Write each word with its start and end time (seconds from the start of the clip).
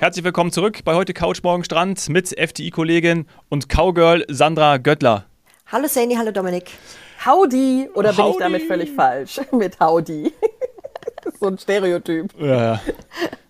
Herzlich 0.00 0.24
willkommen 0.24 0.50
zurück 0.50 0.78
bei 0.86 0.94
heute 0.94 1.12
Couch 1.12 1.42
Morgen 1.42 1.62
Strand 1.62 2.08
mit 2.08 2.28
FTI-Kollegin 2.28 3.26
und 3.50 3.68
Cowgirl 3.68 4.24
Sandra 4.28 4.78
Göttler. 4.78 5.26
Hallo 5.70 5.88
Sani, 5.88 6.14
hallo 6.14 6.32
Dominik. 6.32 6.70
Howdy 7.26 7.90
oder 7.92 8.14
bin 8.14 8.24
Howdy. 8.24 8.30
ich 8.30 8.38
damit 8.38 8.62
völlig 8.62 8.90
falsch 8.92 9.42
mit 9.52 9.78
Howdy? 9.78 10.32
so 11.38 11.48
ein 11.48 11.58
Stereotyp. 11.58 12.32
Ja, 12.40 12.80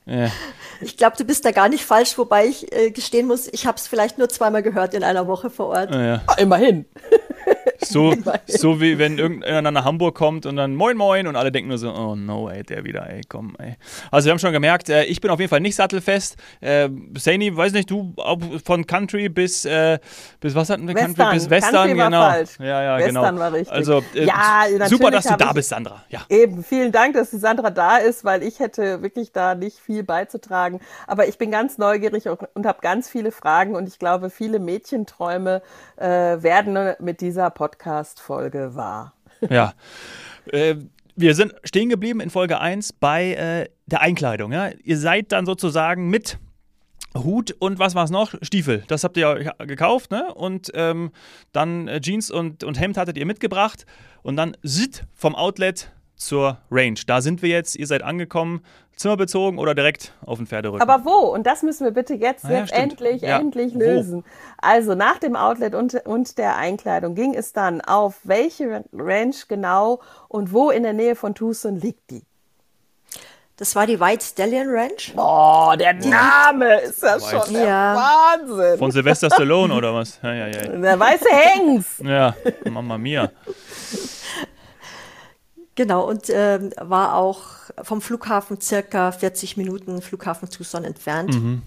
ja. 0.06 0.30
Ich 0.80 0.96
glaube, 0.96 1.14
du 1.16 1.24
bist 1.24 1.44
da 1.44 1.52
gar 1.52 1.68
nicht 1.68 1.84
falsch, 1.84 2.18
wobei 2.18 2.46
ich 2.46 2.74
äh, 2.74 2.90
gestehen 2.90 3.28
muss, 3.28 3.46
ich 3.46 3.66
habe 3.66 3.76
es 3.76 3.86
vielleicht 3.86 4.18
nur 4.18 4.28
zweimal 4.28 4.64
gehört 4.64 4.92
in 4.94 5.04
einer 5.04 5.28
Woche 5.28 5.50
vor 5.50 5.66
Ort. 5.68 5.94
ja. 5.94 6.20
Ah, 6.26 6.34
immerhin. 6.38 6.84
So, 7.80 8.14
so 8.46 8.80
wie 8.80 8.98
wenn 8.98 9.18
irgendeiner 9.18 9.70
nach 9.70 9.84
Hamburg 9.84 10.14
kommt 10.14 10.46
und 10.46 10.56
dann 10.56 10.74
Moin 10.74 10.96
Moin 10.96 11.26
und 11.26 11.36
alle 11.36 11.52
denken 11.52 11.68
nur 11.68 11.78
so, 11.78 11.92
oh 11.92 12.14
no, 12.14 12.48
ey, 12.48 12.62
der 12.62 12.84
wieder, 12.84 13.08
ey, 13.08 13.22
komm, 13.28 13.56
ey. 13.58 13.76
Also 14.10 14.26
wir 14.26 14.32
haben 14.32 14.38
schon 14.38 14.52
gemerkt, 14.52 14.88
äh, 14.88 15.04
ich 15.04 15.20
bin 15.20 15.30
auf 15.30 15.38
jeden 15.38 15.50
Fall 15.50 15.60
nicht 15.60 15.76
sattelfest. 15.76 16.36
Äh, 16.60 16.88
Saini, 17.16 17.56
weiß 17.56 17.72
nicht, 17.72 17.90
du 17.90 18.14
von 18.64 18.86
Country 18.86 19.28
bis, 19.28 19.64
äh, 19.64 19.98
bis 20.40 20.54
was 20.54 20.70
hatten 20.70 20.86
wir? 20.86 20.94
Country 20.94 21.18
Western. 21.18 21.34
bis 21.34 21.50
Western, 21.50 21.74
Country 21.74 21.98
war 21.98 22.06
genau. 22.06 22.20
falsch. 22.22 22.50
Ja, 22.58 22.82
ja, 22.82 22.98
Western 22.98 23.14
genau. 23.14 23.38
war 23.38 23.52
richtig. 23.52 23.72
Also 23.72 24.02
äh, 24.14 24.24
Ja, 24.24 24.64
super, 24.86 25.10
dass 25.10 25.24
du 25.24 25.36
da 25.36 25.52
bist, 25.52 25.70
Sandra. 25.70 26.04
Ja. 26.08 26.20
Eben, 26.28 26.62
vielen 26.62 26.92
Dank, 26.92 27.14
dass 27.14 27.30
die 27.30 27.38
Sandra 27.38 27.70
da 27.70 27.96
ist, 27.96 28.24
weil 28.24 28.42
ich 28.42 28.60
hätte 28.60 29.02
wirklich 29.02 29.32
da 29.32 29.54
nicht 29.54 29.78
viel 29.78 30.02
beizutragen. 30.02 30.80
Aber 31.06 31.28
ich 31.28 31.38
bin 31.38 31.50
ganz 31.50 31.78
neugierig 31.78 32.28
und, 32.28 32.40
und 32.54 32.66
habe 32.66 32.78
ganz 32.80 33.08
viele 33.08 33.32
Fragen 33.32 33.74
und 33.74 33.88
ich 33.88 33.98
glaube, 33.98 34.30
viele 34.30 34.58
Mädchenträume 34.58 35.62
äh, 35.96 36.06
werden 36.06 36.94
mit 36.98 37.20
dieser 37.20 37.50
Podcast-Folge 37.70 38.74
wahr. 38.74 39.14
Ja. 39.48 39.74
Äh, 40.46 40.76
wir 41.16 41.34
sind 41.34 41.54
stehen 41.64 41.88
geblieben 41.88 42.20
in 42.20 42.30
Folge 42.30 42.60
1 42.60 42.94
bei 42.94 43.34
äh, 43.34 43.68
der 43.86 44.00
Einkleidung. 44.00 44.52
Ja? 44.52 44.70
Ihr 44.82 44.98
seid 44.98 45.32
dann 45.32 45.46
sozusagen 45.46 46.08
mit 46.08 46.38
Hut 47.16 47.54
und 47.58 47.78
was 47.78 47.94
war 47.94 48.04
es 48.04 48.10
noch? 48.10 48.34
Stiefel. 48.42 48.84
Das 48.88 49.04
habt 49.04 49.16
ihr 49.16 49.42
ja 49.42 49.52
gekauft, 49.64 50.10
ne? 50.10 50.32
Und 50.34 50.70
ähm, 50.74 51.10
dann 51.52 51.88
äh, 51.88 52.00
Jeans 52.00 52.30
und, 52.30 52.64
und 52.64 52.80
Hemd 52.80 52.96
hattet 52.96 53.16
ihr 53.16 53.26
mitgebracht. 53.26 53.86
Und 54.22 54.36
dann 54.36 54.56
sit 54.62 55.04
vom 55.14 55.34
Outlet 55.34 55.92
zur 56.20 56.58
Range. 56.70 56.98
Da 57.06 57.20
sind 57.20 57.42
wir 57.42 57.48
jetzt. 57.48 57.76
Ihr 57.76 57.86
seid 57.86 58.02
angekommen, 58.02 58.62
Zimmer 58.94 59.16
bezogen 59.16 59.58
oder 59.58 59.74
direkt 59.74 60.12
auf 60.24 60.36
den 60.38 60.46
Pferderücken. 60.46 60.86
Aber 60.86 61.04
wo? 61.06 61.14
Und 61.32 61.46
das 61.46 61.62
müssen 61.62 61.84
wir 61.84 61.90
bitte 61.92 62.14
jetzt, 62.14 62.44
Ah 62.44 62.50
ja, 62.52 62.58
jetzt 62.60 62.72
endlich, 62.72 63.22
Ja, 63.22 63.38
endlich 63.38 63.74
wo? 63.74 63.78
lösen. 63.78 64.24
Also 64.58 64.94
nach 64.94 65.18
dem 65.18 65.34
Outlet 65.34 65.74
und, 65.74 65.94
und 66.06 66.36
der 66.36 66.56
Einkleidung 66.56 67.14
ging 67.14 67.34
es 67.34 67.54
dann 67.54 67.80
auf 67.80 68.16
welche 68.24 68.84
Ranch 68.92 69.48
genau 69.48 70.00
und 70.28 70.52
wo 70.52 70.70
in 70.70 70.82
der 70.82 70.92
Nähe 70.92 71.16
von 71.16 71.34
Tucson 71.34 71.76
liegt 71.80 72.10
die? 72.10 72.22
Das 73.56 73.74
war 73.76 73.86
die 73.86 74.00
White 74.00 74.24
Stallion 74.24 74.68
Ranch. 74.68 75.12
Oh, 75.16 75.72
der 75.78 75.92
Name 75.94 76.80
ist 76.80 77.02
ja 77.02 77.18
schon 77.20 77.52
der 77.54 77.64
Ja. 77.64 77.96
Wahnsinn. 77.96 78.78
Von 78.78 78.90
Sylvester 78.90 79.28
Stallone 79.30 79.72
oder 79.74 79.94
was? 79.94 80.18
Ja, 80.22 80.34
ja, 80.34 80.46
ja. 80.48 80.66
der 80.66 80.98
weiße 81.00 81.28
Hengst. 81.30 82.00
Ja, 82.00 82.34
Mama 82.70 82.96
mia. 82.98 83.30
Genau, 85.80 86.06
und 86.06 86.28
ähm, 86.28 86.72
war 86.76 87.14
auch 87.14 87.40
vom 87.82 88.02
Flughafen 88.02 88.60
circa 88.60 89.12
40 89.12 89.56
Minuten 89.56 90.02
Flughafen 90.02 90.50
Tucson 90.50 90.84
entfernt. 90.84 91.32
Mhm. 91.32 91.62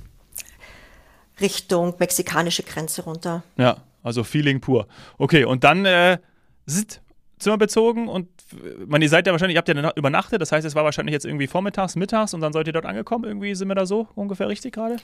Richtung 1.42 1.96
mexikanische 1.98 2.62
Grenze 2.62 3.02
runter. 3.06 3.42
Ja, 3.58 3.78
also 4.04 4.24
Feeling 4.24 4.62
pur. 4.62 4.86
Okay, 5.18 5.46
und 5.46 5.64
dann 5.64 5.86
äh, 5.86 6.20
sit 6.68 7.02
Zimmer 7.40 7.58
bezogen 7.58 8.08
und 8.08 8.28
äh, 8.52 8.86
man, 8.86 9.02
ihr 9.02 9.10
seid 9.10 9.26
ja 9.26 9.34
wahrscheinlich, 9.34 9.56
ihr 9.56 9.58
habt 9.58 9.68
ja 9.68 9.92
übernachtet, 9.96 10.40
das 10.44 10.52
heißt, 10.52 10.68
es 10.68 10.76
war 10.76 10.84
wahrscheinlich 10.84 11.14
jetzt 11.14 11.26
irgendwie 11.26 11.48
vormittags, 11.48 11.96
mittags 11.96 12.36
und 12.36 12.42
dann 12.42 12.54
seid 12.54 12.68
ihr 12.68 12.74
dort 12.74 12.86
angekommen. 12.86 13.24
Irgendwie 13.24 13.56
sind 13.56 13.68
wir 13.68 13.74
da 13.74 13.88
so 13.88 14.08
ungefähr 14.14 14.48
richtig 14.48 14.76
gerade? 14.76 14.98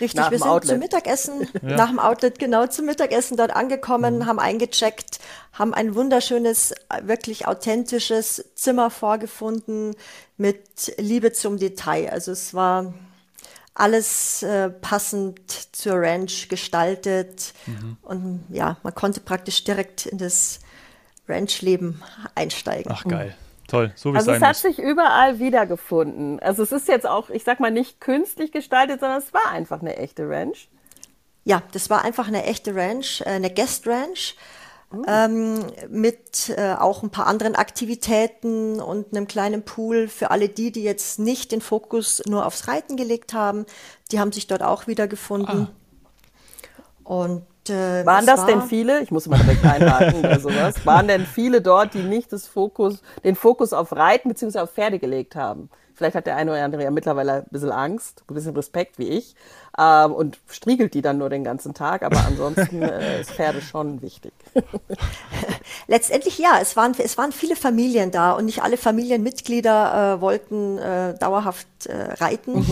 Richtig, 0.00 0.20
Nach 0.20 0.30
wir 0.30 0.38
sind 0.38 0.46
Outlet. 0.48 0.70
zum 0.70 0.78
Mittagessen, 0.80 1.48
nach 1.62 1.88
dem 1.88 1.98
Outlet 1.98 2.38
genau 2.38 2.66
zum 2.66 2.84
Mittagessen 2.86 3.36
dort 3.36 3.50
angekommen, 3.56 4.18
Mhm. 4.18 4.26
haben 4.26 4.38
eingecheckt, 4.38 5.18
haben 5.52 5.72
ein 5.72 5.94
wunderschönes, 5.94 6.74
wirklich 7.02 7.46
authentisches 7.46 8.44
Zimmer 8.54 8.90
vorgefunden 8.90 9.94
mit 10.36 10.92
Liebe 10.98 11.32
zum 11.32 11.56
Detail. 11.58 12.10
Also 12.10 12.32
es 12.32 12.52
war 12.52 12.92
alles 13.74 14.42
äh, 14.42 14.68
passend 14.70 15.40
zur 15.74 15.94
Ranch 16.00 16.48
gestaltet 16.48 17.52
Mhm. 17.66 17.96
und 18.02 18.44
ja, 18.50 18.76
man 18.82 18.94
konnte 18.94 19.20
praktisch 19.20 19.64
direkt 19.64 20.06
in 20.06 20.18
das 20.18 20.60
Ranchleben 21.28 22.02
einsteigen. 22.34 22.92
Ach 22.94 23.04
geil. 23.04 23.34
Toll, 23.68 23.92
so 23.96 24.12
wie 24.12 24.16
Also 24.16 24.30
es 24.30 24.36
es 24.36 24.40
sein 24.40 24.48
hat 24.48 24.56
muss. 24.56 24.62
sich 24.62 24.78
überall 24.78 25.38
wiedergefunden. 25.38 26.38
Also 26.40 26.62
es 26.62 26.72
ist 26.72 26.88
jetzt 26.88 27.06
auch, 27.06 27.30
ich 27.30 27.44
sag 27.44 27.58
mal, 27.60 27.70
nicht 27.70 28.00
künstlich 28.00 28.52
gestaltet, 28.52 29.00
sondern 29.00 29.18
es 29.18 29.34
war 29.34 29.50
einfach 29.50 29.80
eine 29.80 29.96
echte 29.96 30.28
Ranch. 30.28 30.68
Ja, 31.44 31.62
das 31.72 31.90
war 31.90 32.04
einfach 32.04 32.28
eine 32.28 32.44
echte 32.44 32.74
Ranch, 32.74 33.22
äh, 33.22 33.30
eine 33.30 33.52
Guest 33.52 33.86
Ranch. 33.86 34.36
Ähm, 35.08 35.66
mit 35.88 36.48
äh, 36.56 36.74
auch 36.74 37.02
ein 37.02 37.10
paar 37.10 37.26
anderen 37.26 37.56
Aktivitäten 37.56 38.80
und 38.80 39.08
einem 39.14 39.26
kleinen 39.26 39.64
Pool 39.64 40.06
für 40.06 40.30
alle 40.30 40.48
die, 40.48 40.70
die 40.70 40.84
jetzt 40.84 41.18
nicht 41.18 41.50
den 41.50 41.60
Fokus 41.60 42.22
nur 42.26 42.46
aufs 42.46 42.68
Reiten 42.68 42.96
gelegt 42.96 43.34
haben. 43.34 43.66
Die 44.12 44.20
haben 44.20 44.30
sich 44.30 44.46
dort 44.46 44.62
auch 44.62 44.86
wiedergefunden. 44.86 45.68
Und 47.02 47.44
äh, 47.70 48.04
Waren 48.06 48.26
das 48.26 48.40
war, 48.40 48.46
denn 48.46 48.62
viele? 48.62 49.00
Ich 49.02 49.10
muss 49.10 49.26
mal 49.26 49.38
direkt 49.38 49.64
einhaken 49.64 50.22
bei 50.22 50.38
sowas. 50.38 50.74
Waren 50.84 51.08
denn 51.08 51.26
viele 51.26 51.60
dort, 51.60 51.94
die 51.94 52.02
nicht 52.02 52.32
das 52.32 52.46
Fokus, 52.46 53.02
den 53.24 53.36
Fokus 53.36 53.72
auf 53.72 53.92
Reiten 53.92 54.28
bzw. 54.28 54.60
auf 54.60 54.70
Pferde 54.72 54.98
gelegt 54.98 55.36
haben? 55.36 55.70
Vielleicht 55.96 56.14
hat 56.14 56.26
der 56.26 56.36
eine 56.36 56.50
oder 56.50 56.62
andere 56.62 56.82
ja 56.82 56.90
mittlerweile 56.90 57.32
ein 57.36 57.46
bisschen 57.50 57.72
Angst, 57.72 58.22
ein 58.28 58.34
bisschen 58.34 58.54
Respekt 58.54 58.98
wie 58.98 59.08
ich 59.08 59.34
ähm, 59.78 60.12
und 60.12 60.38
striegelt 60.46 60.92
die 60.92 61.00
dann 61.00 61.16
nur 61.16 61.30
den 61.30 61.42
ganzen 61.42 61.72
Tag. 61.72 62.02
Aber 62.02 62.18
ansonsten 62.26 62.82
äh, 62.82 63.20
ist 63.22 63.30
Pferde 63.30 63.62
schon 63.62 64.02
wichtig. 64.02 64.34
Letztendlich 65.86 66.36
ja, 66.38 66.58
es 66.60 66.76
waren, 66.76 66.92
es 66.98 67.16
waren 67.16 67.32
viele 67.32 67.56
Familien 67.56 68.10
da 68.10 68.32
und 68.32 68.44
nicht 68.44 68.62
alle 68.62 68.76
Familienmitglieder 68.76 70.16
äh, 70.16 70.20
wollten 70.20 70.76
äh, 70.76 71.14
dauerhaft 71.18 71.66
äh, 71.86 72.12
reiten. 72.22 72.66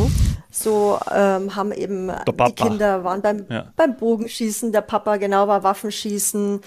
So 0.55 1.01
ähm, 1.13 1.57
haben 1.57 1.73
eben 1.73 2.13
die. 2.27 2.55
Kinder 2.55 3.03
waren 3.03 3.21
beim, 3.23 3.45
Ja. 3.49 3.73
beim 3.77 3.97
Bogenschießen, 3.97 4.71
der 4.71 4.83
Papa 4.83 5.17
genau 5.17 5.49
war 5.49 5.65
Waffenschießen. 5.65 6.61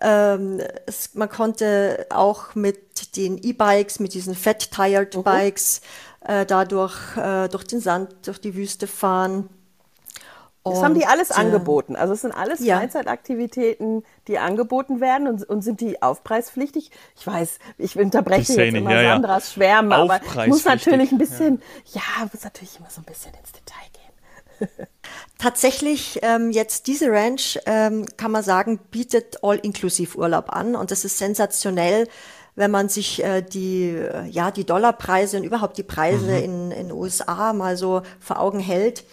Ähm, 0.00 0.60
es, 0.86 1.14
man 1.14 1.28
konnte 1.28 2.06
auch 2.10 2.54
mit 2.56 3.16
den 3.16 3.38
E-Bikes, 3.38 4.00
mit 4.00 4.14
diesen 4.14 4.34
Fat-Tired 4.34 5.22
Bikes, 5.22 5.80
äh, 6.24 6.46
dadurch 6.46 7.16
äh, 7.16 7.48
durch 7.48 7.64
den 7.64 7.80
Sand, 7.80 8.10
durch 8.26 8.40
die 8.40 8.54
Wüste 8.56 8.86
fahren. 8.88 9.48
Das 10.70 10.82
haben 10.82 10.94
die 10.94 11.06
alles 11.06 11.30
äh, 11.30 11.34
angeboten. 11.34 11.96
Also 11.96 12.14
es 12.14 12.22
sind 12.22 12.32
alles 12.32 12.60
ja. 12.60 12.78
Freizeitaktivitäten, 12.78 14.04
die 14.26 14.38
angeboten 14.38 15.00
werden 15.00 15.28
und, 15.28 15.48
und 15.48 15.62
sind 15.62 15.80
die 15.80 16.02
aufpreispflichtig. 16.02 16.90
Ich 17.16 17.26
weiß, 17.26 17.58
ich 17.78 17.98
unterbreche 17.98 18.52
jetzt 18.52 18.56
nicht, 18.56 18.74
immer 18.74 18.92
ja, 18.92 19.02
ja. 19.02 19.12
Sandras 19.14 19.52
Schwärmen, 19.52 19.92
aber 19.92 20.20
ich 20.22 20.46
muss 20.46 20.64
natürlich 20.64 21.12
ein 21.12 21.18
bisschen, 21.18 21.62
ja, 21.86 22.02
muss 22.32 22.44
natürlich 22.44 22.78
immer 22.78 22.90
so 22.90 23.00
ein 23.00 23.04
bisschen 23.04 23.32
ins 23.34 23.52
Detail 23.52 23.88
gehen. 23.92 24.86
Tatsächlich, 25.38 26.18
ähm, 26.22 26.50
jetzt 26.50 26.86
diese 26.86 27.10
Ranch, 27.10 27.58
ähm, 27.66 28.06
kann 28.16 28.30
man 28.30 28.42
sagen, 28.42 28.78
bietet 28.90 29.42
All-Inklusiv-Urlaub 29.42 30.52
an 30.52 30.74
und 30.74 30.90
das 30.90 31.04
ist 31.04 31.18
sensationell, 31.18 32.08
wenn 32.58 32.72
man 32.72 32.88
sich 32.88 33.22
äh, 33.22 33.40
die, 33.42 33.90
äh, 33.90 34.26
ja, 34.26 34.50
die 34.50 34.64
Dollarpreise 34.64 35.36
und 35.36 35.44
überhaupt 35.44 35.78
die 35.78 35.84
Preise 35.84 36.38
in 36.38 36.72
in 36.72 36.90
USA 36.90 37.52
mal 37.52 37.76
so 37.76 38.02
vor 38.18 38.40
Augen 38.40 38.58
hält. 38.58 39.04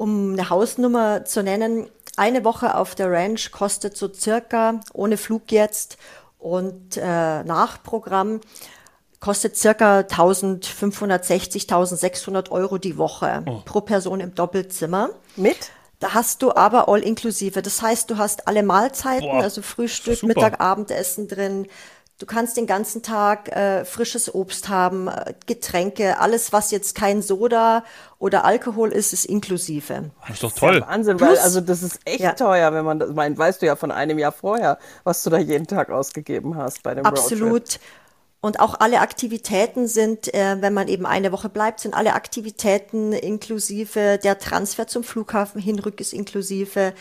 Um 0.00 0.32
eine 0.32 0.48
Hausnummer 0.48 1.26
zu 1.26 1.42
nennen, 1.42 1.86
eine 2.16 2.42
Woche 2.42 2.74
auf 2.74 2.94
der 2.94 3.12
Ranch 3.12 3.50
kostet 3.50 3.98
so 3.98 4.10
circa, 4.10 4.80
ohne 4.94 5.18
Flug 5.18 5.52
jetzt 5.52 5.98
und 6.38 6.96
äh, 6.96 7.44
Nachprogramm, 7.44 8.40
kostet 9.20 9.58
circa 9.58 9.98
1560, 9.98 11.64
1600 11.64 12.50
Euro 12.50 12.78
die 12.78 12.96
Woche 12.96 13.44
pro 13.66 13.82
Person 13.82 14.20
im 14.20 14.34
Doppelzimmer. 14.34 15.10
Mit? 15.36 15.70
Da 15.98 16.14
hast 16.14 16.40
du 16.40 16.54
aber 16.54 16.88
all 16.88 17.00
inklusive. 17.02 17.60
Das 17.60 17.82
heißt, 17.82 18.10
du 18.10 18.16
hast 18.16 18.48
alle 18.48 18.62
Mahlzeiten, 18.62 19.28
Boah, 19.28 19.42
also 19.42 19.60
Frühstück, 19.60 20.16
super. 20.16 20.28
Mittag, 20.28 20.60
Abendessen 20.60 21.28
drin. 21.28 21.66
Du 22.20 22.26
kannst 22.26 22.58
den 22.58 22.66
ganzen 22.66 23.02
Tag 23.02 23.48
äh, 23.48 23.86
frisches 23.86 24.34
Obst 24.34 24.68
haben, 24.68 25.08
äh, 25.08 25.32
Getränke, 25.46 26.20
alles, 26.20 26.52
was 26.52 26.70
jetzt 26.70 26.94
kein 26.94 27.22
Soda 27.22 27.82
oder 28.18 28.44
Alkohol 28.44 28.92
ist, 28.92 29.14
ist 29.14 29.24
inklusive. 29.24 30.10
Das 30.20 30.30
ist 30.34 30.42
doch 30.42 30.52
toll. 30.52 30.84
Wahnsinn, 30.86 31.16
Plus- 31.16 31.30
weil 31.30 31.38
also 31.38 31.62
das 31.62 31.82
ist 31.82 31.98
echt 32.04 32.20
Ja. 32.20 32.32
teuer, 32.34 32.74
wenn 32.74 32.84
man 32.84 32.98
das 32.98 33.10
meint. 33.14 33.38
Weißt 33.38 33.62
du 33.62 33.66
ja 33.66 33.74
von 33.74 33.90
einem 33.90 34.18
Jahr 34.18 34.32
vorher, 34.32 34.78
was 35.02 35.22
du 35.22 35.30
da 35.30 35.38
jeden 35.38 35.66
Tag 35.66 35.88
ausgegeben 35.88 36.58
hast 36.58 36.82
bei 36.82 36.94
dem 36.94 37.06
Roadtrip. 37.06 37.22
Absolut. 37.22 37.80
Und 38.42 38.60
auch 38.60 38.78
alle 38.80 39.00
Aktivitäten 39.00 39.86
sind, 39.88 40.32
äh, 40.34 40.56
wenn 40.60 40.74
man 40.74 40.88
eben 40.88 41.06
eine 41.06 41.32
Woche 41.32 41.48
bleibt, 41.48 41.80
sind 41.80 41.94
alle 41.94 42.12
Aktivitäten 42.12 43.12
inklusive. 43.14 44.18
Der 44.22 44.38
Transfer 44.38 44.86
zum 44.86 45.04
Flughafen 45.04 45.60
hinrück 45.60 46.00
ist 46.00 46.12
inklusive. 46.12 46.92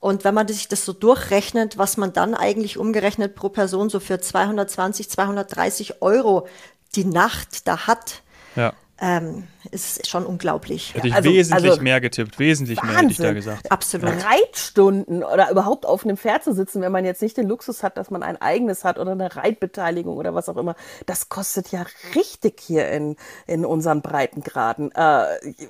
Und 0.00 0.24
wenn 0.24 0.34
man 0.34 0.46
sich 0.46 0.68
das 0.68 0.84
so 0.84 0.92
durchrechnet, 0.92 1.78
was 1.78 1.96
man 1.96 2.12
dann 2.12 2.34
eigentlich 2.34 2.78
umgerechnet 2.78 3.34
pro 3.34 3.48
Person 3.48 3.88
so 3.88 3.98
für 4.00 4.20
220, 4.20 5.10
230 5.10 6.02
Euro 6.02 6.46
die 6.94 7.04
Nacht 7.04 7.66
da 7.66 7.86
hat, 7.86 8.22
Ja. 8.54 8.72
ähm, 8.98 9.46
ist 9.70 10.06
schon 10.08 10.24
unglaublich. 10.24 10.94
Hätte 10.94 11.08
ich 11.08 11.14
Also- 11.14 11.28
wesentlich 11.30 11.70
also- 11.72 11.82
mehr 11.82 12.00
getippt, 12.00 12.38
wesentlich 12.38 12.82
mehr 12.82 12.96
hätte 12.98 13.10
ich 13.10 13.16
da 13.16 13.24
Wahnsinn. 13.24 13.34
gesagt. 13.34 13.72
Absolut. 13.72 14.10
Reitstunden 14.24 15.22
oder 15.24 15.50
überhaupt 15.50 15.84
auf 15.86 16.04
einem 16.04 16.16
Pferd 16.16 16.44
zu 16.44 16.54
sitzen, 16.54 16.80
wenn 16.82 16.92
man 16.92 17.04
jetzt 17.04 17.20
nicht 17.20 17.36
den 17.36 17.48
Luxus 17.48 17.82
hat, 17.82 17.96
dass 17.96 18.10
man 18.10 18.22
ein 18.22 18.40
eigenes 18.40 18.84
hat 18.84 18.98
oder 18.98 19.12
eine 19.12 19.34
Reitbeteiligung 19.34 20.16
oder 20.16 20.34
was 20.34 20.48
auch 20.48 20.56
immer, 20.56 20.76
das 21.06 21.28
kostet 21.28 21.72
ja 21.72 21.84
richtig 22.14 22.60
hier 22.60 22.88
in, 22.90 23.16
in 23.46 23.64
unseren 23.66 24.00
Breitengraden. 24.02 24.92
Äh, 24.94 25.24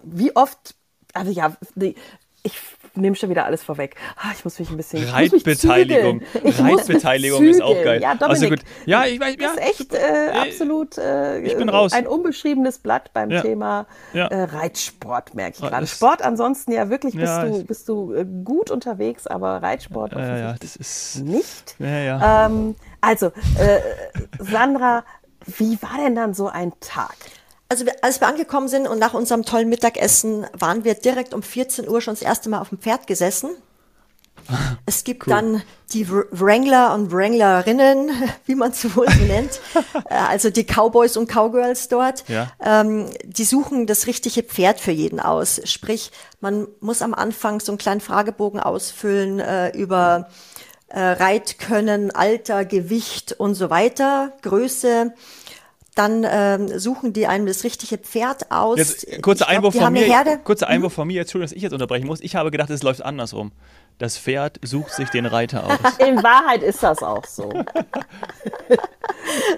wie 0.04 0.34
oft, 0.36 0.74
also 1.14 1.30
ja, 1.32 1.56
die, 1.74 1.96
ich 2.44 2.60
nehme 2.96 3.16
schon 3.16 3.30
wieder 3.30 3.44
alles 3.44 3.62
vorweg. 3.62 3.94
Ah, 4.16 4.32
ich 4.36 4.44
muss 4.44 4.58
mich 4.58 4.70
ein 4.70 4.76
bisschen. 4.76 5.04
Reitbeteiligung. 5.08 6.22
Reitbeteiligung 6.44 7.44
ist 7.44 7.62
auch 7.62 7.82
geil. 7.82 8.00
Ja, 8.02 8.10
also 8.20 8.26
Dominik, 8.46 8.50
gut. 8.50 8.60
Ja, 8.86 9.04
ich 9.06 9.20
weiß, 9.20 9.36
ja, 9.38 9.48
bist 9.54 9.60
echt 9.60 9.94
äh, 9.94 10.26
Äh, 10.26 10.30
absolut 10.32 10.98
äh, 10.98 11.40
ich 11.40 11.56
bin 11.56 11.68
raus. 11.68 11.92
ein 11.92 12.06
unbeschriebenes 12.06 12.78
Blatt 12.78 13.12
beim 13.12 13.30
Ja. 13.30 13.42
Thema 13.42 13.86
Ja. 14.12 14.26
äh, 14.28 14.42
Reitsport, 14.44 15.34
merke 15.34 15.56
ich 15.58 15.64
Ah, 15.64 15.68
gerade. 15.70 15.86
Sport 15.86 16.22
ansonsten 16.22 16.72
ja 16.72 16.88
wirklich 16.90 17.14
bist 17.14 17.26
Ja, 17.26 17.44
du, 17.44 17.64
bist 17.64 17.88
du 17.88 18.12
äh, 18.14 18.24
gut 18.44 18.70
unterwegs, 18.70 19.26
aber 19.26 19.62
Reitsport 19.62 20.14
offensichtlich 20.14 20.76
ist. 20.80 21.24
nicht. 21.24 21.76
Ähm, 21.80 22.74
also, 23.00 23.26
äh, 23.26 23.80
Sandra, 24.38 25.04
wie 25.46 25.78
war 25.82 25.98
denn 26.02 26.14
dann 26.14 26.34
so 26.34 26.48
ein 26.48 26.72
Tag? 26.80 27.14
Also 27.68 27.84
als 28.02 28.20
wir 28.20 28.28
angekommen 28.28 28.68
sind 28.68 28.86
und 28.86 28.98
nach 28.98 29.14
unserem 29.14 29.44
tollen 29.44 29.68
Mittagessen 29.68 30.46
waren 30.52 30.84
wir 30.84 30.94
direkt 30.94 31.34
um 31.34 31.42
14 31.42 31.88
Uhr 31.88 32.00
schon 32.00 32.14
das 32.14 32.22
erste 32.22 32.48
Mal 32.48 32.60
auf 32.60 32.68
dem 32.68 32.78
Pferd 32.78 33.06
gesessen. 33.06 33.50
Es 34.88 35.02
gibt 35.02 35.28
dann 35.28 35.62
die 35.92 36.08
Wr- 36.08 36.26
Wrangler 36.30 36.94
und 36.94 37.10
Wranglerinnen, 37.10 38.10
wie 38.46 38.54
man 38.54 38.70
es 38.70 38.96
wohl 38.96 39.08
so 39.10 39.24
nennt, 39.24 39.60
Äh, 40.08 40.14
also 40.14 40.50
die 40.50 40.62
Cowboys 40.64 41.16
und 41.16 41.26
Cowgirls 41.28 41.88
dort. 41.88 42.28
Ja. 42.28 42.52
Ähm, 42.64 43.06
die 43.24 43.44
suchen 43.44 43.88
das 43.88 44.06
richtige 44.06 44.44
Pferd 44.44 44.78
für 44.78 44.92
jeden 44.92 45.18
aus. 45.18 45.60
Sprich, 45.64 46.12
man 46.40 46.68
muss 46.78 47.02
am 47.02 47.14
Anfang 47.14 47.58
so 47.58 47.72
einen 47.72 47.78
kleinen 47.78 48.00
Fragebogen 48.00 48.60
ausfüllen 48.60 49.40
äh, 49.40 49.70
über 49.76 50.28
äh, 50.88 51.00
Reitkönnen, 51.00 52.12
Alter, 52.12 52.64
Gewicht 52.64 53.32
und 53.32 53.56
so 53.56 53.68
weiter, 53.70 54.32
Größe. 54.42 55.12
Dann 55.96 56.26
ähm, 56.28 56.78
suchen 56.78 57.12
die 57.14 57.26
einem 57.26 57.46
das 57.46 57.64
richtige 57.64 57.96
Pferd 57.96 58.52
aus. 58.52 58.76
Jetzt 58.78 59.06
kurzer 59.22 59.46
Ich 59.46 59.48
glaub, 59.48 59.48
Einwurf 59.48 59.72
die 59.74 59.80
von 59.80 59.92
mir. 59.94 60.04
Herde. 60.04 60.38
Kurzer 60.44 60.68
Einwurf 60.68 60.92
von 60.92 61.08
mir. 61.08 61.22
Entschuldigung, 61.22 61.48
dass 61.48 61.56
ich 61.56 61.62
jetzt 61.62 61.72
unterbrechen 61.72 62.06
muss. 62.06 62.20
Ich 62.20 62.36
habe 62.36 62.50
gedacht, 62.50 62.68
es 62.68 62.82
läuft 62.82 63.02
andersrum. 63.02 63.50
Das 63.96 64.18
Pferd 64.18 64.60
sucht 64.62 64.92
sich 64.92 65.08
den 65.08 65.24
Reiter 65.24 65.64
aus. 65.64 65.78
In 66.06 66.22
Wahrheit 66.22 66.62
ist 66.62 66.82
das 66.82 67.02
auch 67.02 67.24
so. 67.24 67.48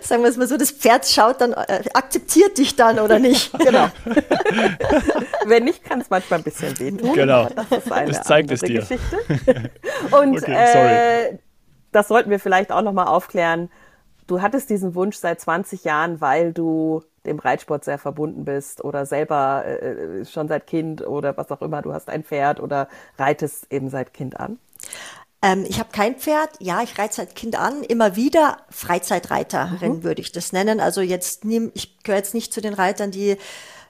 Sagen 0.01 0.23
wir 0.23 0.31
es 0.31 0.37
mal 0.37 0.47
so, 0.47 0.57
das 0.57 0.71
Pferd 0.71 1.09
schaut 1.09 1.41
dann, 1.41 1.55
äh, 1.55 1.83
akzeptiert 1.93 2.57
dich 2.57 2.77
dann 2.77 3.01
oder 3.01 3.19
nicht. 3.19 3.51
Genau. 3.59 3.89
Wenn 5.45 5.65
nicht, 5.65 5.83
kann 5.85 6.01
es 6.01 6.09
manchmal 6.09 6.39
ein 6.39 6.45
bisschen 6.45 6.79
wehtun. 6.79 7.15
Genau. 7.15 7.47
aber 7.47 7.51
Das 7.69 7.85
ist 7.85 7.93
eine 7.93 8.13
Das 8.13 8.23
zeigt 8.23 8.51
es 8.53 8.61
dir. 8.61 8.81
Geschichte. 8.81 9.71
Und 10.13 10.39
Okay, 10.39 10.55
äh, 11.33 11.39
das 11.91 12.07
sollten 12.09 12.31
wir 12.31 12.39
vielleicht 12.39 12.71
auch 12.71 12.83
nochmal 12.83 13.09
aufklären. 13.09 13.71
Du 14.29 14.43
hattest 14.43 14.69
diesen 14.71 14.95
Wunsch 14.95 15.17
seit 15.17 15.41
20 15.41 15.85
Jahren, 15.85 16.21
weil 16.21 16.53
du 16.53 17.03
dem 17.25 17.39
Reitsport 17.39 17.85
sehr 17.85 17.99
verbunden 17.99 18.45
bist 18.45 18.85
oder 18.85 19.07
selber 19.07 19.65
äh, 19.65 20.25
schon 20.27 20.49
seit 20.49 20.67
Kind 20.67 21.05
oder 21.05 21.37
was 21.37 21.51
auch 21.51 21.63
immer, 21.63 21.83
du 21.83 21.93
hast 21.93 22.09
ein 22.09 22.23
Pferd 22.23 22.61
oder 22.61 22.89
reitest 23.17 23.73
eben 23.73 23.89
seit 23.89 24.13
Kind 24.13 24.39
an. 24.39 24.59
Ähm, 25.41 25.65
ich 25.67 25.79
habe 25.79 25.89
kein 25.93 26.17
Pferd. 26.17 26.51
Ja, 26.61 26.83
ich 26.83 26.99
reite 26.99 27.15
seit 27.15 27.37
Kind 27.37 27.59
an. 27.59 27.83
Immer 27.83 28.17
wieder 28.17 28.59
Freizeitreiterin 28.71 30.03
würde 30.03 30.21
ich 30.21 30.31
das 30.31 30.53
nennen. 30.53 30.79
Also 30.79 31.01
jetzt 31.01 31.45
nehm, 31.47 31.71
ich 31.75 31.99
gehöre 32.03 32.19
jetzt 32.19 32.35
nicht 32.35 32.53
zu 32.53 32.61
den 32.61 32.75
Reitern, 32.75 33.11
die 33.11 33.39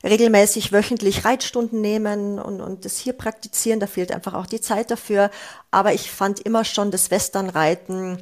regelmäßig 0.05 0.73
wöchentlich 0.73 1.25
Reitstunden 1.25 1.81
nehmen 1.81 2.39
und, 2.39 2.61
und 2.61 2.85
das 2.85 2.99
hier 2.99 3.15
praktizieren. 3.15 3.81
Da 3.81 3.89
fehlt 3.89 4.13
einfach 4.13 4.35
auch 4.35 4.47
die 4.47 4.61
Zeit 4.61 4.91
dafür. 4.93 5.31
Aber 5.73 5.93
ich 5.93 6.11
fand 6.13 6.39
immer 6.41 6.65
schon 6.65 6.93
das 6.93 7.11
Westernreiten 7.11 8.19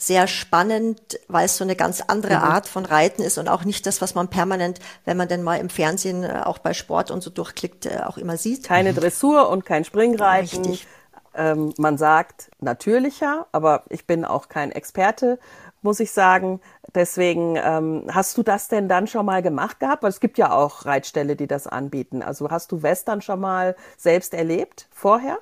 sehr 0.00 0.26
spannend, 0.26 1.20
weil 1.28 1.44
es 1.44 1.58
so 1.58 1.64
eine 1.64 1.76
ganz 1.76 2.00
andere 2.00 2.38
Art 2.38 2.66
von 2.66 2.86
Reiten 2.86 3.22
ist 3.22 3.36
und 3.36 3.48
auch 3.48 3.64
nicht 3.64 3.86
das, 3.86 4.00
was 4.00 4.14
man 4.14 4.28
permanent, 4.28 4.80
wenn 5.04 5.18
man 5.18 5.28
denn 5.28 5.42
mal 5.42 5.56
im 5.60 5.68
Fernsehen 5.68 6.24
äh, 6.24 6.40
auch 6.44 6.58
bei 6.58 6.72
Sport 6.72 7.10
und 7.10 7.22
so 7.22 7.28
durchklickt, 7.28 7.84
äh, 7.84 8.00
auch 8.06 8.16
immer 8.16 8.38
sieht. 8.38 8.64
Keine 8.64 8.94
Dressur 8.94 9.50
und 9.50 9.66
kein 9.66 9.84
Springreiten. 9.84 10.64
Richtig. 10.64 10.86
Ähm, 11.34 11.74
man 11.76 11.98
sagt 11.98 12.50
natürlicher, 12.60 13.46
aber 13.52 13.84
ich 13.90 14.06
bin 14.06 14.24
auch 14.24 14.48
kein 14.48 14.72
Experte, 14.72 15.38
muss 15.82 16.00
ich 16.00 16.12
sagen. 16.12 16.62
Deswegen 16.94 17.56
ähm, 17.56 18.04
hast 18.10 18.38
du 18.38 18.42
das 18.42 18.68
denn 18.68 18.88
dann 18.88 19.06
schon 19.06 19.26
mal 19.26 19.42
gemacht 19.42 19.80
gehabt? 19.80 20.02
Weil 20.02 20.10
es 20.10 20.20
gibt 20.20 20.38
ja 20.38 20.50
auch 20.50 20.86
Reitställe, 20.86 21.36
die 21.36 21.46
das 21.46 21.66
anbieten. 21.66 22.22
Also 22.22 22.50
hast 22.50 22.72
du 22.72 22.82
Western 22.82 23.20
schon 23.20 23.40
mal 23.40 23.76
selbst 23.98 24.32
erlebt 24.32 24.88
vorher? 24.90 25.38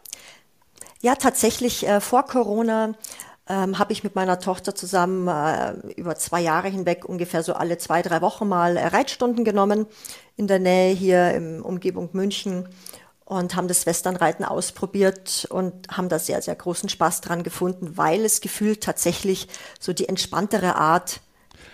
Ja, 1.01 1.15
tatsächlich 1.15 1.87
äh, 1.87 2.01
vor 2.01 2.25
Corona 2.25 2.95
ähm, 3.49 3.79
habe 3.79 3.93
ich 3.93 4.05
mit 4.05 4.15
meiner 4.15 4.39
Tochter 4.39 4.75
zusammen 4.75 5.27
äh, 5.29 5.93
über 5.97 6.15
zwei 6.17 6.41
Jahre 6.41 6.69
hinweg 6.69 7.05
ungefähr 7.05 7.43
so 7.43 7.55
alle 7.55 7.79
zwei, 7.79 8.03
drei 8.03 8.21
Wochen 8.21 8.47
mal 8.47 8.77
äh, 8.77 8.87
Reitstunden 8.87 9.45
genommen 9.45 9.87
in 10.37 10.47
der 10.47 10.59
Nähe 10.59 10.95
hier 10.95 11.33
im 11.33 11.65
Umgebung 11.65 12.11
München 12.13 12.69
und 13.25 13.57
haben 13.57 13.69
das 13.69 13.87
Westernreiten 13.87 14.45
ausprobiert 14.45 15.47
und 15.51 15.89
haben 15.91 16.09
da 16.09 16.19
sehr, 16.19 16.41
sehr 16.43 16.55
großen 16.55 16.89
Spaß 16.89 17.21
dran 17.21 17.43
gefunden, 17.43 17.97
weil 17.97 18.25
es 18.25 18.41
gefühlt 18.41 18.83
tatsächlich 18.83 19.49
so 19.81 19.93
die 19.93 20.09
entspanntere 20.09 20.77
Art 20.77 21.21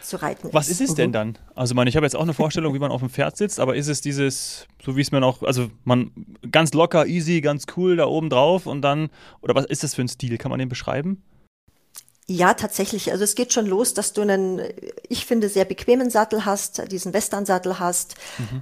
zu 0.02 0.20
reiten 0.20 0.50
Was 0.52 0.68
ist. 0.68 0.80
ist 0.80 0.90
es 0.90 0.94
denn 0.96 1.12
dann? 1.12 1.38
Also, 1.54 1.74
man, 1.74 1.86
ich 1.86 1.96
habe 1.96 2.06
jetzt 2.06 2.16
auch 2.16 2.22
eine 2.22 2.34
Vorstellung, 2.34 2.74
wie 2.74 2.78
man 2.78 2.90
auf 2.90 3.00
dem 3.00 3.08
Pferd 3.08 3.36
sitzt, 3.36 3.58
aber 3.58 3.74
ist 3.74 3.88
es 3.88 4.00
dieses, 4.00 4.66
so 4.84 4.96
wie 4.96 5.00
es 5.00 5.12
man 5.12 5.24
auch, 5.24 5.42
also 5.42 5.70
man 5.84 6.10
ganz 6.50 6.74
locker, 6.74 7.06
easy, 7.06 7.40
ganz 7.40 7.64
cool 7.76 7.96
da 7.96 8.06
oben 8.06 8.30
drauf 8.30 8.66
und 8.66 8.82
dann, 8.82 9.08
oder 9.40 9.54
was 9.54 9.64
ist 9.64 9.82
das 9.82 9.94
für 9.94 10.02
ein 10.02 10.08
Stil? 10.08 10.38
Kann 10.38 10.50
man 10.50 10.58
den 10.58 10.68
beschreiben? 10.68 11.22
Ja, 12.26 12.54
tatsächlich. 12.54 13.12
Also 13.12 13.22
es 13.22 13.34
geht 13.34 13.52
schon 13.52 13.66
los, 13.66 13.92
dass 13.92 14.14
du 14.14 14.22
einen, 14.22 14.62
ich 15.08 15.26
finde, 15.26 15.50
sehr 15.50 15.66
bequemen 15.66 16.08
Sattel 16.08 16.46
hast, 16.46 16.90
diesen 16.90 17.12
Western-Sattel 17.12 17.78
hast, 17.78 18.14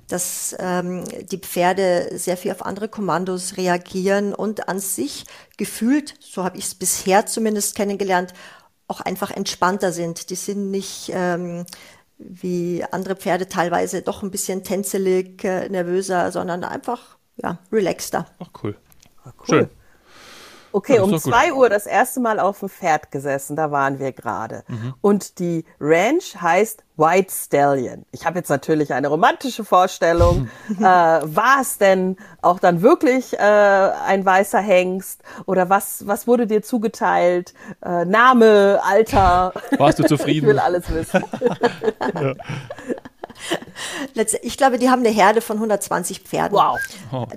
dass 0.08 0.56
ähm, 0.58 1.04
die 1.30 1.38
Pferde 1.38 2.10
sehr 2.18 2.36
viel 2.36 2.50
auf 2.50 2.66
andere 2.66 2.88
Kommandos 2.88 3.56
reagieren 3.56 4.34
und 4.34 4.68
an 4.68 4.80
sich 4.80 5.26
gefühlt, 5.58 6.14
so 6.18 6.42
habe 6.42 6.58
ich 6.58 6.64
es 6.64 6.74
bisher 6.74 7.26
zumindest 7.26 7.76
kennengelernt, 7.76 8.34
auch 8.88 9.00
einfach 9.00 9.30
entspannter 9.30 9.92
sind. 9.92 10.30
Die 10.30 10.34
sind 10.34 10.72
nicht 10.72 11.12
ähm, 11.14 11.64
wie 12.18 12.84
andere 12.90 13.14
Pferde 13.14 13.48
teilweise 13.48 14.02
doch 14.02 14.24
ein 14.24 14.32
bisschen 14.32 14.64
tänzelig, 14.64 15.44
äh, 15.44 15.68
nervöser, 15.68 16.32
sondern 16.32 16.64
einfach 16.64 17.16
ja, 17.36 17.58
relaxter. 17.70 18.26
Ach, 18.40 18.50
cool. 18.62 18.76
Cool. 19.24 19.46
Schön. 19.46 19.70
Okay, 20.72 20.96
Ja, 20.96 21.02
um 21.02 21.10
doch 21.10 21.22
gut. 21.22 21.32
zwei 21.32 21.52
Uhr 21.52 21.68
das 21.68 21.86
erste 21.86 22.20
Mal 22.20 22.40
auf 22.40 22.60
dem 22.60 22.68
Pferd 22.68 23.10
gesessen, 23.10 23.56
da 23.56 23.70
waren 23.70 23.98
wir 23.98 24.12
gerade. 24.12 24.64
Mhm. 24.68 24.94
Und 25.00 25.38
die 25.38 25.64
Ranch 25.80 26.36
heißt 26.40 26.82
White 26.96 27.32
Stallion. 27.32 28.04
Ich 28.12 28.26
habe 28.26 28.38
jetzt 28.38 28.48
natürlich 28.48 28.92
eine 28.92 29.08
romantische 29.08 29.64
Vorstellung. 29.64 30.48
äh, 30.78 30.82
war 30.84 31.60
es 31.60 31.78
denn 31.78 32.16
auch 32.42 32.58
dann 32.58 32.82
wirklich 32.82 33.32
äh, 33.38 33.38
ein 33.38 34.24
weißer 34.24 34.60
Hengst? 34.60 35.22
Oder 35.46 35.68
was, 35.70 36.06
was 36.06 36.26
wurde 36.26 36.46
dir 36.46 36.62
zugeteilt? 36.62 37.54
Äh, 37.84 38.04
Name, 38.04 38.80
Alter? 38.84 39.52
Warst 39.78 39.98
du 39.98 40.02
ich 40.04 40.08
zufrieden? 40.08 40.46
will 40.48 40.58
alles 40.58 40.90
wissen. 40.92 41.24
Letzt- 42.00 42.40
Ich 44.42 44.56
glaube, 44.56 44.78
die 44.78 44.90
haben 44.90 45.00
eine 45.00 45.10
Herde 45.10 45.40
von 45.40 45.56
120 45.56 46.20
Pferden. 46.20 46.56
Wow. 46.56 46.78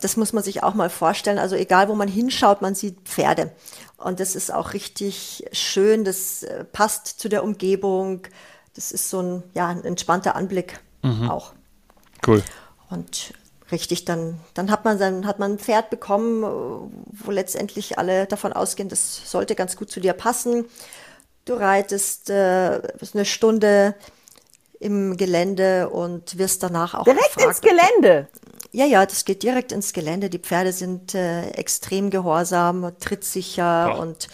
Das 0.01 0.17
muss 0.17 0.33
man 0.33 0.43
sich 0.43 0.63
auch 0.63 0.73
mal 0.73 0.89
vorstellen. 0.89 1.39
Also 1.39 1.55
egal, 1.55 1.89
wo 1.89 1.95
man 1.95 2.07
hinschaut, 2.07 2.61
man 2.61 2.75
sieht 2.75 2.99
Pferde. 3.05 3.51
Und 3.97 4.19
das 4.19 4.35
ist 4.35 4.53
auch 4.53 4.73
richtig 4.73 5.45
schön. 5.51 6.03
Das 6.03 6.43
äh, 6.43 6.65
passt 6.65 7.19
zu 7.19 7.29
der 7.29 7.43
Umgebung. 7.43 8.27
Das 8.73 8.91
ist 8.91 9.09
so 9.09 9.21
ein, 9.21 9.43
ja, 9.53 9.67
ein 9.67 9.83
entspannter 9.85 10.35
Anblick 10.35 10.79
auch. 11.29 11.53
Cool. 12.25 12.43
Und 12.89 13.33
richtig, 13.71 14.05
dann, 14.05 14.39
dann 14.53 14.71
hat 14.71 14.85
man 14.85 14.97
dann 14.97 15.25
hat 15.25 15.39
man 15.39 15.53
ein 15.53 15.59
Pferd 15.59 15.89
bekommen, 15.89 16.41
wo 16.43 17.31
letztendlich 17.31 17.97
alle 17.97 18.25
davon 18.25 18.53
ausgehen, 18.53 18.89
das 18.89 19.29
sollte 19.29 19.55
ganz 19.55 19.75
gut 19.75 19.91
zu 19.91 19.99
dir 19.99 20.13
passen. 20.13 20.65
Du 21.45 21.53
reitest 21.53 22.29
äh, 22.29 22.81
eine 23.13 23.25
Stunde 23.25 23.95
im 24.79 25.17
Gelände 25.17 25.89
und 25.89 26.38
wirst 26.38 26.63
danach 26.63 26.94
auch 26.94 27.03
Direkt 27.03 27.41
ins 27.41 27.62
gefragt, 27.62 27.79
Gelände. 28.01 28.27
ja, 28.72 28.86
ja, 28.86 29.05
das 29.05 29.25
geht 29.25 29.44
direkt 29.44 29.72
ins 29.72 29.94
Gelände. 29.94 30.29
Die 30.29 30.39
Pferde 30.39 30.72
sind 30.74 31.15
äh, 31.15 31.50
extrem 31.51 32.10
gehorsam, 32.10 32.91
trittsicher 33.00 33.91
Ach. 33.94 34.00
und 34.00 34.27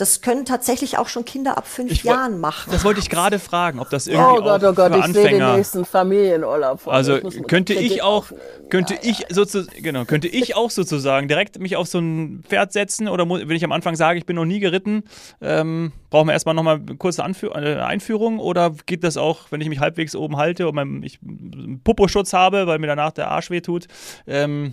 das 0.00 0.20
können 0.22 0.44
tatsächlich 0.44 0.96
auch 0.98 1.08
schon 1.08 1.24
Kinder 1.24 1.58
ab 1.58 1.66
fünf 1.66 1.90
Ich 1.92 2.02
Jahren 2.04 2.40
machen. 2.40 2.70
Das 2.72 2.84
wollte 2.84 3.00
ich 3.00 3.10
gerade 3.10 3.38
fragen, 3.38 3.78
ob 3.80 3.90
das 3.90 4.06
irgendwie 4.06 4.38
Oh 4.38 4.42
Gott, 4.42 4.62
oh 4.64 4.72
Gott, 4.72 4.92
für 4.92 4.98
ich 4.98 5.04
sehe 5.06 5.12
den 5.14 5.24
Anfänger. 5.42 5.56
nächsten 5.56 5.84
Familienurlaub 5.84 6.80
vor. 6.80 6.92
Also 6.92 7.16
Ich 7.16 7.22
muss 7.22 7.36
könnte 7.46 7.74
ich 7.74 8.02
auch, 8.02 8.26
könnte 8.70 8.94
Ja, 8.94 9.00
ich 9.02 9.26
sozusagen, 9.28 9.82
genau, 9.82 10.04
könnte 10.06 10.28
ich 10.28 10.56
auch 10.56 10.70
sozusagen 10.70 11.28
direkt 11.28 11.58
mich 11.58 11.76
auf 11.76 11.86
so 11.86 11.98
ein 11.98 12.42
Pferd 12.48 12.72
setzen 12.72 13.08
oder 13.08 13.24
mu- 13.26 13.38
wenn 13.38 13.50
ich 13.50 13.64
am 13.64 13.72
Anfang 13.72 13.94
sage, 13.96 14.18
ich 14.18 14.26
bin 14.26 14.36
noch 14.36 14.44
nie 14.46 14.60
geritten, 14.60 15.04
ähm, 15.40 15.92
brauchen 16.08 16.28
wir 16.28 16.32
erstmal 16.32 16.54
nochmal 16.54 16.76
eine 16.76 16.96
kurze 16.96 17.22
Anführ 17.22 17.54
äh, 17.56 17.76
Einführung 17.80 18.38
oder 18.38 18.72
geht 18.86 19.04
das 19.04 19.16
auch, 19.16 19.50
wenn 19.50 19.60
ich 19.60 19.68
mich 19.68 19.80
halbwegs 19.80 20.16
oben 20.16 20.36
halte 20.36 20.66
und 20.68 20.74
mein, 20.74 21.02
ich 21.02 21.18
einen 21.22 21.80
Poposchutz 21.84 22.32
habe, 22.32 22.66
weil 22.66 22.78
mir 22.78 22.86
danach 22.86 23.12
der 23.12 23.30
Arsch 23.30 23.50
weh 23.50 23.60
tut, 23.60 23.86
ähm, 24.26 24.72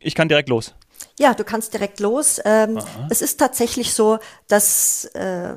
ich 0.00 0.14
kann 0.14 0.28
direkt 0.28 0.48
los. 0.48 0.74
Ja, 1.18 1.34
du 1.34 1.44
kannst 1.44 1.72
direkt 1.74 2.00
los. 2.00 2.40
Ähm, 2.44 2.80
es 3.10 3.22
ist 3.22 3.38
tatsächlich 3.38 3.94
so, 3.94 4.18
dass, 4.46 5.04
äh, 5.14 5.54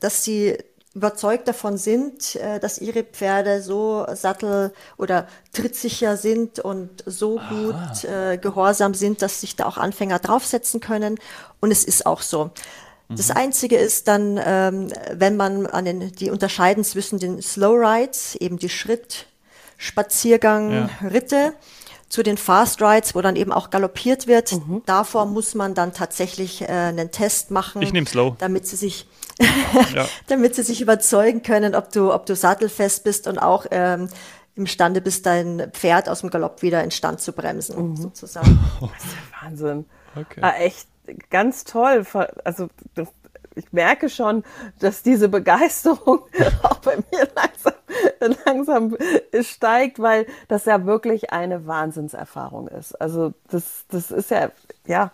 dass 0.00 0.24
sie 0.24 0.56
überzeugt 0.94 1.46
davon 1.46 1.76
sind, 1.76 2.34
äh, 2.36 2.58
dass 2.58 2.78
ihre 2.78 3.04
Pferde 3.04 3.62
so 3.62 4.06
sattel- 4.14 4.72
oder 4.96 5.26
trittsicher 5.52 6.16
sind 6.16 6.58
und 6.58 7.02
so 7.06 7.40
gut 7.48 8.04
äh, 8.04 8.38
gehorsam 8.38 8.94
sind, 8.94 9.22
dass 9.22 9.40
sich 9.40 9.54
da 9.56 9.66
auch 9.66 9.78
Anfänger 9.78 10.18
draufsetzen 10.18 10.80
können. 10.80 11.18
Und 11.60 11.70
es 11.70 11.84
ist 11.84 12.06
auch 12.06 12.22
so. 12.22 12.50
Das 13.12 13.32
Einzige 13.32 13.76
ist 13.76 14.06
dann, 14.06 14.40
ähm, 14.44 14.86
wenn 15.12 15.36
man 15.36 15.66
an 15.66 15.84
den, 15.84 16.12
die 16.12 16.30
unterscheiden 16.30 16.84
zwischen 16.84 17.18
den 17.18 17.42
Slow 17.42 17.74
Rides, 17.76 18.36
eben 18.36 18.56
die 18.56 18.68
Schritt, 18.68 19.26
Spaziergang, 19.78 20.70
Ja. 20.72 21.08
Ritte, 21.08 21.54
zu 22.10 22.24
den 22.24 22.36
Fast 22.36 22.82
Rides, 22.82 23.14
wo 23.14 23.22
dann 23.22 23.36
eben 23.36 23.52
auch 23.52 23.70
galoppiert 23.70 24.26
wird. 24.26 24.60
Davor 24.84 25.26
muss 25.26 25.54
man 25.54 25.74
dann 25.74 25.94
tatsächlich 25.94 26.60
äh, 26.60 26.66
einen 26.66 27.12
Test 27.12 27.52
machen. 27.52 27.80
Ich 27.80 27.92
nehm 27.92 28.06
Slow. 28.06 28.34
Damit 28.38 28.66
sie 28.66 28.76
sich, 28.76 29.06
Ja. 29.94 30.06
damit 30.26 30.56
sie 30.56 30.64
sich 30.64 30.82
überzeugen 30.82 31.42
können, 31.42 31.74
ob 31.74 31.92
du, 31.92 32.12
ob 32.12 32.26
du 32.26 32.34
sattelfest 32.34 33.04
bist 33.04 33.28
und 33.28 33.38
auch 33.38 33.64
ähm, 33.70 34.08
imstande 34.56 35.00
bist, 35.00 35.24
dein 35.24 35.70
Pferd 35.72 36.08
aus 36.08 36.20
dem 36.20 36.30
Galopp 36.30 36.62
wieder 36.62 36.82
in 36.82 36.90
Stand 36.90 37.20
zu 37.20 37.32
bremsen, 37.32 37.96
sozusagen. 37.96 38.58
Wahnsinn. 39.40 39.86
Okay. 40.16 40.40
Ah, 40.42 40.54
echt 40.58 40.88
ganz 41.30 41.62
toll. 41.62 42.04
Also 42.44 42.68
das, 42.94 43.08
ich 43.60 43.72
merke 43.72 44.08
schon, 44.08 44.42
dass 44.78 45.02
diese 45.02 45.28
Begeisterung 45.28 46.20
auch 46.62 46.78
bei 46.78 46.96
mir 46.96 47.28
langsam, 47.34 48.36
langsam 48.46 48.96
steigt, 49.42 49.98
weil 50.00 50.26
das 50.48 50.64
ja 50.64 50.86
wirklich 50.86 51.32
eine 51.32 51.66
Wahnsinnserfahrung 51.66 52.68
ist. 52.68 53.00
Also 53.00 53.34
das, 53.48 53.84
das 53.88 54.10
ist 54.10 54.30
ja, 54.30 54.50
ja, 54.86 55.12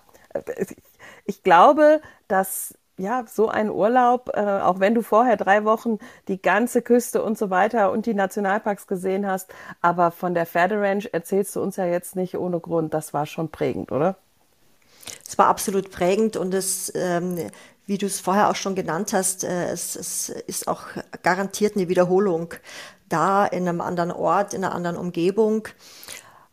ich, 1.27 1.43
glaube, 1.43 2.01
dass 2.29 2.75
ja, 2.99 3.25
so 3.27 3.49
ein 3.49 3.69
Urlaub, 3.69 4.31
äh, 4.35 4.41
auch 4.41 4.81
wenn 4.81 4.95
du 4.95 5.03
vorher 5.03 5.37
drei 5.37 5.65
Wochen 5.65 5.99
die 6.29 6.41
ganze 6.41 6.81
Küste 6.81 7.23
und 7.23 7.37
so 7.37 7.51
weiter 7.51 7.91
und 7.91 8.07
die 8.07 8.15
Nationalparks 8.15 8.87
gesehen 8.87 9.27
hast, 9.27 9.53
aber 9.83 10.11
von 10.13 10.35
der 10.35 10.47
Pferderanch 10.47 11.11
erzählst 11.13 11.57
du 11.57 11.61
uns 11.61 11.77
ja 11.77 11.85
jetzt 11.85 12.17
nicht 12.17 12.39
ohne 12.39 12.61
Grund. 12.61 12.95
Das 12.95 13.13
war 13.13 13.27
schon 13.27 13.51
prägend, 13.51 13.93
oder? 13.93 14.17
Es 15.27 15.37
war 15.37 15.49
absolut 15.49 15.91
prägend 15.91 16.37
und 16.37 16.55
es, 16.55 16.93
ähm, 16.95 17.51
wie 17.87 17.99
du 17.99 18.07
es 18.07 18.21
vorher 18.21 18.51
auch 18.51 18.57
schon 18.57 18.75
genannt 18.75 19.13
hast, 19.13 19.45
äh, 19.45 19.71
es, 19.71 19.97
es 19.97 20.29
ist 20.29 20.69
auch 20.69 20.83
garantiert 21.23 21.77
eine 21.77 21.89
Wiederholung 21.89 22.55
da 23.09 23.47
in 23.47 23.69
einem 23.69 23.81
anderen 23.81 24.11
Ort, 24.11 24.53
in 24.53 24.65
einer 24.65 24.75
anderen 24.75 24.97
Umgebung. 24.97 25.69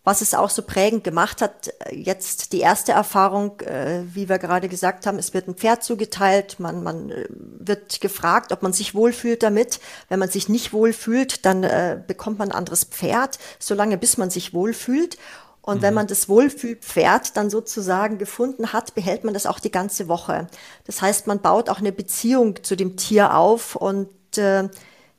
Was 0.05 0.19
es 0.19 0.33
auch 0.33 0.49
so 0.49 0.63
prägend 0.63 1.05
gemacht 1.05 1.41
hat, 1.41 1.73
äh, 1.85 1.95
jetzt 1.95 2.53
die 2.53 2.59
erste 2.59 2.91
Erfahrung, 2.91 3.59
äh, 3.61 4.03
wie 4.13 4.29
wir 4.29 4.37
gerade 4.37 4.69
gesagt 4.69 5.07
haben, 5.07 5.17
es 5.17 5.33
wird 5.33 5.47
ein 5.47 5.55
Pferd 5.55 5.83
zugeteilt, 5.83 6.59
man, 6.59 6.83
man 6.83 7.11
wird 7.29 7.99
gefragt, 7.99 8.51
ob 8.51 8.61
man 8.61 8.73
sich 8.73 8.93
wohlfühlt 8.93 9.41
damit. 9.41 9.79
Wenn 10.09 10.19
man 10.19 10.29
sich 10.29 10.49
nicht 10.49 10.71
wohlfühlt, 10.71 11.45
dann 11.45 11.61
bekommt 12.05 12.37
man 12.37 12.51
ein 12.51 12.57
anderes 12.57 12.83
Pferd, 12.83 13.39
solange 13.57 13.97
bis 13.97 14.17
man 14.17 14.29
sich 14.29 14.53
wohlfühlt. 14.53 15.17
Und 15.65 15.82
wenn 15.82 15.93
man 15.93 16.08
das 16.08 16.27
Wohlfühlpferd 16.27 17.38
dann 17.38 17.50
sozusagen 17.50 18.17
gefunden 18.17 18.74
hat, 18.74 18.96
behält 18.96 19.24
man 19.24 19.34
das 19.34 19.46
auch 19.46 19.60
die 19.60 19.72
ganze 19.72 20.10
Woche. 20.10 20.48
Das 20.86 21.01
heißt, 21.01 21.25
man 21.25 21.39
baut 21.39 21.70
auch 21.70 21.79
eine 21.79 21.93
Beziehung 21.93 22.62
zu 22.63 22.75
dem 22.75 22.98
Tier 22.98 23.38
auf 23.38 23.77
und 23.77 24.10
äh, 24.38 24.67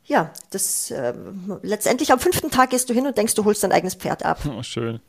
ja, 0.05 0.31
das 0.51 0.91
äh, 0.91 1.15
letztendlich 1.63 2.13
am 2.13 2.19
fünften 2.19 2.51
Tag 2.51 2.71
gehst 2.71 2.91
du 2.91 2.95
hin 2.95 3.07
und 3.07 3.17
denkst, 3.17 3.35
du 3.35 3.45
holst 3.47 3.65
dein 3.65 3.73
eigenes 3.73 3.95
Pferd 3.95 4.25
ab. 4.25 4.39
Oh, 4.57 4.63
schön. 4.63 5.01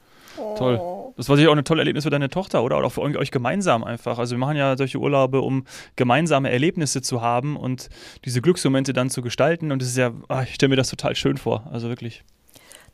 Toll. 0.57 0.79
Das 1.17 1.29
war 1.29 1.37
sicher 1.37 1.49
auch 1.49 1.55
ein 1.55 1.63
tolles 1.63 1.81
Erlebnis 1.81 2.03
für 2.03 2.09
deine 2.09 2.29
Tochter, 2.29 2.63
oder? 2.63 2.77
Oder 2.77 2.87
auch 2.87 2.91
für 2.91 3.01
euch 3.01 3.31
gemeinsam 3.31 3.83
einfach. 3.83 4.17
Also 4.19 4.35
wir 4.35 4.39
machen 4.39 4.57
ja 4.57 4.75
solche 4.75 4.97
Urlaube, 4.97 5.41
um 5.41 5.65
gemeinsame 5.95 6.51
Erlebnisse 6.51 7.01
zu 7.01 7.21
haben 7.21 7.55
und 7.55 7.89
diese 8.25 8.41
Glücksmomente 8.41 8.91
dann 8.91 9.09
zu 9.09 9.21
gestalten. 9.21 9.71
Und 9.71 9.81
das 9.81 9.89
ist 9.89 9.97
ja, 9.97 10.11
ah, 10.27 10.43
ich 10.43 10.55
stelle 10.55 10.71
mir 10.71 10.75
das 10.75 10.89
total 10.89 11.15
schön 11.15 11.37
vor. 11.37 11.69
Also 11.71 11.87
wirklich. 11.87 12.23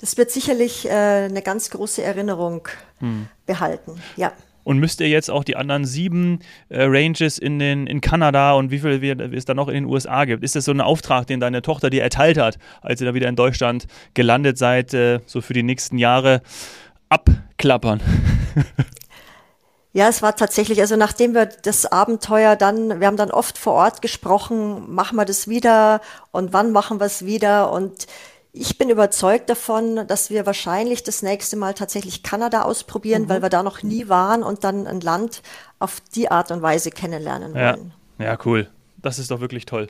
Das 0.01 0.17
wird 0.17 0.31
sicherlich 0.31 0.86
äh, 0.89 0.91
eine 0.91 1.41
ganz 1.41 1.70
große 1.70 2.01
Erinnerung 2.03 2.67
behalten. 3.46 4.01
Ja. 4.17 4.34
Und 4.63 4.77
müsst 4.77 5.00
ihr 5.01 5.10
jetzt 5.10 5.31
auch 5.31 5.43
die 5.43 5.55
anderen 5.55 5.86
sieben 5.86 6.39
äh, 6.70 6.84
Ranges 6.84 7.39
in, 7.39 7.58
den, 7.58 7.88
in 7.88 8.00
Kanada 8.01 8.53
und 8.53 8.70
wie 8.70 8.77
viel 8.79 9.01
wir- 9.01 9.20
es 9.34 9.46
da 9.46 9.53
noch 9.55 9.67
in 9.67 9.74
den 9.74 9.86
USA 9.86 10.25
gibt? 10.25 10.43
Ist 10.43 10.55
das 10.55 10.65
so 10.65 10.72
ein 10.72 10.81
Auftrag, 10.81 11.25
den 11.25 11.39
deine 11.39 11.62
Tochter 11.63 11.89
dir 11.89 12.03
erteilt 12.03 12.38
hat, 12.38 12.60
als 12.81 13.01
ihr 13.01 13.08
da 13.08 13.13
wieder 13.15 13.27
in 13.27 13.36
Deutschland 13.36 13.88
gelandet 14.13 14.58
seid, 14.60 14.93
äh, 14.93 15.20
so 15.25 15.41
für 15.41 15.53
die 15.53 15.63
nächsten 15.63 15.98
Jahre 15.98 16.41
abklappern? 17.10 18.01
Ja, 19.93 20.08
es 20.08 20.22
war 20.22 20.36
tatsächlich, 20.38 20.79
also 20.79 20.96
nachdem 20.96 21.34
wir 21.34 21.48
das 21.48 21.86
Abenteuer 21.86 22.55
dann, 22.55 23.01
wir 23.01 23.08
haben 23.08 23.17
dann 23.17 23.29
oft 23.31 23.58
vor 23.58 23.74
Ort 23.74 24.01
gesprochen, 24.01 24.93
machen 24.93 25.17
wir 25.17 25.25
das 25.25 25.50
wieder 25.50 26.00
und 26.31 26.53
wann 26.53 26.72
machen 26.72 27.00
wir 27.01 27.08
es 27.08 27.25
wieder 27.25 27.72
und 27.74 28.08
ich 28.53 28.77
bin 28.77 28.89
überzeugt 28.89 29.50
davon, 29.50 30.05
dass 30.08 30.29
wir 30.29 30.46
wahrscheinlich 30.46 31.03
das 31.03 31.22
nächste 31.22 31.55
Mal 31.55 31.74
tatsächlich 31.74 32.22
Kanada 32.24 32.63
ausprobieren, 32.63 33.29
weil 33.29 33.41
wir 33.41 33.50
da 33.50 33.63
noch 33.63 33.81
nie 33.84 34.10
waren 34.10 34.43
und 34.43 34.63
dann 34.63 34.88
ein 34.88 35.00
Land 35.01 35.41
auf 35.79 36.01
die 36.15 36.29
Art 36.29 36.51
und 36.51 36.62
Weise 36.62 36.91
kennenlernen 36.91 37.55
Ja. 37.55 37.74
wollen. 37.74 37.93
ja, 38.20 38.38
cool. 38.46 38.70
Das 38.98 39.20
ist 39.20 39.31
doch 39.31 39.39
wirklich 39.39 39.65
toll. 39.65 39.88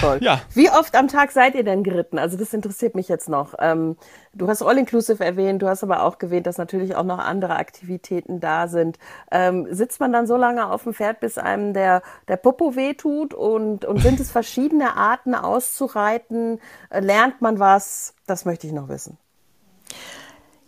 Toll. 0.00 0.18
Ja. 0.20 0.40
Wie 0.54 0.70
oft 0.70 0.94
am 0.94 1.08
Tag 1.08 1.32
seid 1.32 1.54
ihr 1.54 1.64
denn 1.64 1.82
geritten? 1.82 2.18
Also 2.18 2.36
das 2.36 2.52
interessiert 2.52 2.94
mich 2.94 3.08
jetzt 3.08 3.28
noch. 3.28 3.54
Ähm, 3.58 3.96
du 4.32 4.48
hast 4.48 4.62
All-Inclusive 4.62 5.24
erwähnt, 5.24 5.62
du 5.62 5.68
hast 5.68 5.82
aber 5.82 6.02
auch 6.02 6.16
erwähnt, 6.20 6.46
dass 6.46 6.58
natürlich 6.58 6.96
auch 6.96 7.04
noch 7.04 7.18
andere 7.18 7.56
Aktivitäten 7.56 8.40
da 8.40 8.68
sind. 8.68 8.98
Ähm, 9.30 9.66
sitzt 9.70 10.00
man 10.00 10.12
dann 10.12 10.26
so 10.26 10.36
lange 10.36 10.70
auf 10.70 10.84
dem 10.84 10.94
Pferd, 10.94 11.20
bis 11.20 11.38
einem 11.38 11.72
der, 11.72 12.02
der 12.28 12.36
Popo 12.36 12.76
wehtut? 12.76 13.34
Und, 13.34 13.84
und 13.84 14.00
sind 14.00 14.20
es 14.20 14.30
verschiedene 14.32 14.96
Arten 14.96 15.34
auszureiten? 15.34 16.60
Äh, 16.90 17.00
lernt 17.00 17.40
man 17.40 17.58
was? 17.58 18.14
Das 18.26 18.44
möchte 18.44 18.66
ich 18.66 18.72
noch 18.72 18.88
wissen. 18.88 19.18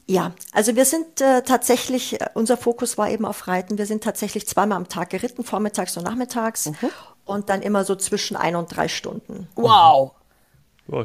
Ja, 0.08 0.32
also 0.52 0.76
wir 0.76 0.84
sind 0.84 1.20
äh, 1.20 1.42
tatsächlich, 1.42 2.20
äh, 2.20 2.26
unser 2.34 2.56
Fokus 2.56 2.96
war 2.96 3.10
eben 3.10 3.24
auf 3.24 3.48
Reiten. 3.48 3.76
Wir 3.76 3.86
sind 3.86 4.04
tatsächlich 4.04 4.46
zweimal 4.46 4.78
am 4.78 4.88
Tag 4.88 5.10
geritten, 5.10 5.42
vormittags 5.42 5.96
und 5.96 6.04
nachmittags 6.04 6.70
und 7.26 7.50
dann 7.50 7.60
immer 7.60 7.84
so 7.84 7.94
zwischen 7.96 8.36
ein 8.36 8.56
und 8.56 8.74
drei 8.74 8.88
Stunden. 8.88 9.48
Wow. 9.56 10.12
Ja, 10.88 11.04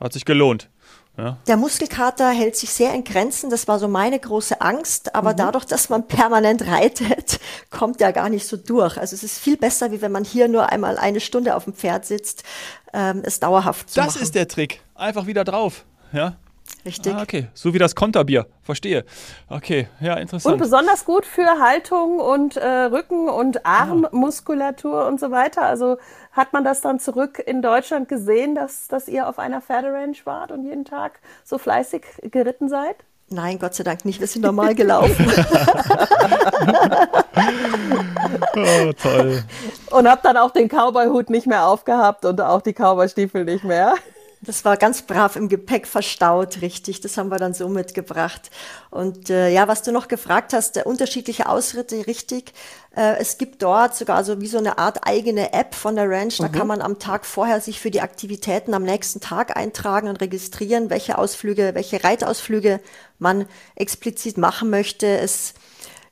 hat 0.00 0.12
sich 0.12 0.24
gelohnt. 0.24 0.68
Ja. 1.16 1.36
Der 1.46 1.56
Muskelkater 1.56 2.30
hält 2.30 2.56
sich 2.56 2.70
sehr 2.70 2.92
in 2.92 3.04
Grenzen. 3.04 3.48
Das 3.48 3.68
war 3.68 3.78
so 3.78 3.86
meine 3.86 4.18
große 4.18 4.60
Angst. 4.60 5.14
Aber 5.14 5.32
dadurch, 5.32 5.64
dass 5.64 5.88
man 5.88 6.08
permanent 6.08 6.66
reitet, 6.66 7.38
kommt 7.70 8.00
er 8.00 8.12
gar 8.12 8.28
nicht 8.28 8.46
so 8.46 8.56
durch. 8.56 8.98
Also 8.98 9.14
es 9.14 9.22
ist 9.22 9.38
viel 9.38 9.56
besser, 9.56 9.92
wie 9.92 10.02
wenn 10.02 10.10
man 10.10 10.24
hier 10.24 10.48
nur 10.48 10.70
einmal 10.70 10.98
eine 10.98 11.20
Stunde 11.20 11.54
auf 11.54 11.64
dem 11.64 11.72
Pferd 11.72 12.04
sitzt, 12.04 12.42
ähm, 12.92 13.22
es 13.24 13.38
dauerhaft 13.38 13.90
zu 13.90 13.96
Das 14.00 14.14
machen. 14.14 14.22
ist 14.22 14.34
der 14.34 14.48
Trick. 14.48 14.82
Einfach 14.96 15.26
wieder 15.26 15.44
drauf. 15.44 15.84
Ja. 16.12 16.34
Richtig. 16.84 17.14
Ah, 17.14 17.22
okay. 17.22 17.48
So 17.54 17.72
wie 17.72 17.78
das 17.78 17.94
Konterbier. 17.94 18.46
Verstehe. 18.62 19.04
Okay. 19.48 19.88
Ja, 20.00 20.14
Und 20.14 20.20
interessant. 20.22 20.58
besonders 20.58 21.04
gut 21.04 21.24
für 21.24 21.58
Haltung 21.58 22.18
und 22.20 22.56
äh, 22.56 22.66
Rücken- 22.66 23.28
und 23.28 23.64
Armmuskulatur 23.64 25.06
und 25.06 25.18
so 25.18 25.30
weiter. 25.30 25.62
Also 25.62 25.96
hat 26.32 26.52
man 26.52 26.62
das 26.64 26.80
dann 26.82 26.98
zurück 27.00 27.42
in 27.44 27.62
Deutschland 27.62 28.08
gesehen, 28.08 28.54
dass, 28.54 28.86
dass 28.88 29.08
ihr 29.08 29.28
auf 29.28 29.38
einer 29.38 29.60
Pferderanch 29.62 30.26
wart 30.26 30.50
und 30.52 30.64
jeden 30.64 30.84
Tag 30.84 31.20
so 31.44 31.56
fleißig 31.58 32.02
geritten 32.30 32.68
seid? 32.68 32.96
Nein, 33.30 33.58
Gott 33.58 33.74
sei 33.74 33.84
Dank 33.84 34.04
nicht. 34.04 34.20
Wir 34.20 34.26
sind 34.26 34.42
normal 34.42 34.74
gelaufen. 34.74 35.26
Oh, 38.56 38.92
toll. 38.92 39.42
Und 39.90 40.08
habt 40.08 40.24
dann 40.24 40.36
auch 40.36 40.50
den 40.50 40.68
Cowboy-Hut 40.68 41.30
nicht 41.30 41.46
mehr 41.46 41.66
aufgehabt 41.66 42.24
und 42.24 42.40
auch 42.40 42.62
die 42.62 42.72
Cowboy-Stiefel 42.72 43.44
nicht 43.44 43.64
mehr? 43.64 43.94
Das 44.44 44.64
war 44.64 44.76
ganz 44.76 45.02
brav 45.02 45.36
im 45.36 45.48
Gepäck 45.48 45.86
verstaut, 45.86 46.60
richtig. 46.60 47.00
Das 47.00 47.16
haben 47.16 47.30
wir 47.30 47.38
dann 47.38 47.54
so 47.54 47.68
mitgebracht. 47.68 48.50
Und 48.90 49.30
äh, 49.30 49.48
ja, 49.50 49.68
was 49.68 49.82
du 49.82 49.92
noch 49.92 50.08
gefragt 50.08 50.52
hast, 50.52 50.76
der 50.76 50.86
unterschiedliche 50.86 51.48
Ausritte, 51.48 52.06
richtig. 52.06 52.52
Äh, 52.94 53.16
es 53.18 53.38
gibt 53.38 53.62
dort 53.62 53.96
sogar 53.96 54.24
so 54.24 54.40
wie 54.40 54.46
so 54.46 54.58
eine 54.58 54.78
Art 54.78 55.06
eigene 55.06 55.52
App 55.52 55.74
von 55.74 55.96
der 55.96 56.08
Ranch. 56.08 56.38
Da 56.38 56.48
kann 56.48 56.66
man 56.66 56.82
am 56.82 56.98
Tag 56.98 57.26
vorher 57.26 57.60
sich 57.60 57.80
für 57.80 57.90
die 57.90 58.00
Aktivitäten 58.00 58.74
am 58.74 58.82
nächsten 58.82 59.20
Tag 59.20 59.56
eintragen 59.56 60.08
und 60.08 60.20
registrieren, 60.20 60.90
welche 60.90 61.18
Ausflüge, 61.18 61.72
welche 61.74 62.04
Reitausflüge 62.04 62.80
man 63.18 63.46
explizit 63.76 64.38
machen 64.38 64.70
möchte. 64.70 65.06
Es 65.06 65.54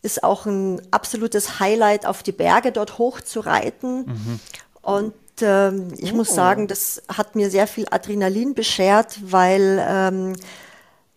ist 0.02 0.24
auch 0.24 0.46
ein 0.46 0.82
absolutes 0.90 1.60
Highlight, 1.60 2.06
auf 2.06 2.22
die 2.22 2.32
Berge 2.32 2.72
dort 2.72 2.98
hoch 2.98 3.20
zu 3.20 3.40
reiten. 3.40 4.06
Mhm. 4.06 4.40
Und 4.82 5.14
ähm, 5.42 5.88
ich 5.98 6.12
oh. 6.12 6.16
muss 6.16 6.34
sagen, 6.34 6.68
das 6.68 7.02
hat 7.08 7.34
mir 7.34 7.50
sehr 7.50 7.66
viel 7.66 7.86
Adrenalin 7.90 8.54
beschert, 8.54 9.18
weil 9.22 9.84
ähm, 9.86 10.36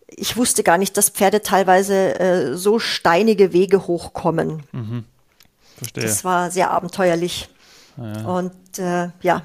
ich 0.08 0.36
wusste 0.36 0.62
gar 0.62 0.78
nicht, 0.78 0.96
dass 0.96 1.10
Pferde 1.10 1.42
teilweise 1.42 2.18
äh, 2.18 2.56
so 2.56 2.78
steinige 2.78 3.52
Wege 3.52 3.86
hochkommen. 3.86 4.62
Mhm. 4.72 5.04
Verstehe. 5.76 6.04
Das 6.04 6.24
war 6.24 6.50
sehr 6.50 6.70
abenteuerlich. 6.70 7.48
Ah, 7.98 8.12
ja. 8.16 8.24
Und 8.26 8.78
äh, 8.78 9.10
ja, 9.22 9.42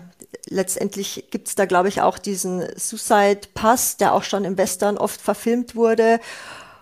letztendlich 0.48 1.28
gibt 1.32 1.48
es 1.48 1.56
da, 1.56 1.66
glaube 1.66 1.90
ich, 1.90 2.02
auch 2.02 2.18
diesen 2.18 2.64
Suicide 2.78 3.42
Pass, 3.54 3.98
der 3.98 4.14
auch 4.14 4.24
schon 4.24 4.46
im 4.46 4.58
Western 4.58 4.98
oft 4.98 5.22
verfilmt 5.22 5.76
wurde. 5.76 6.20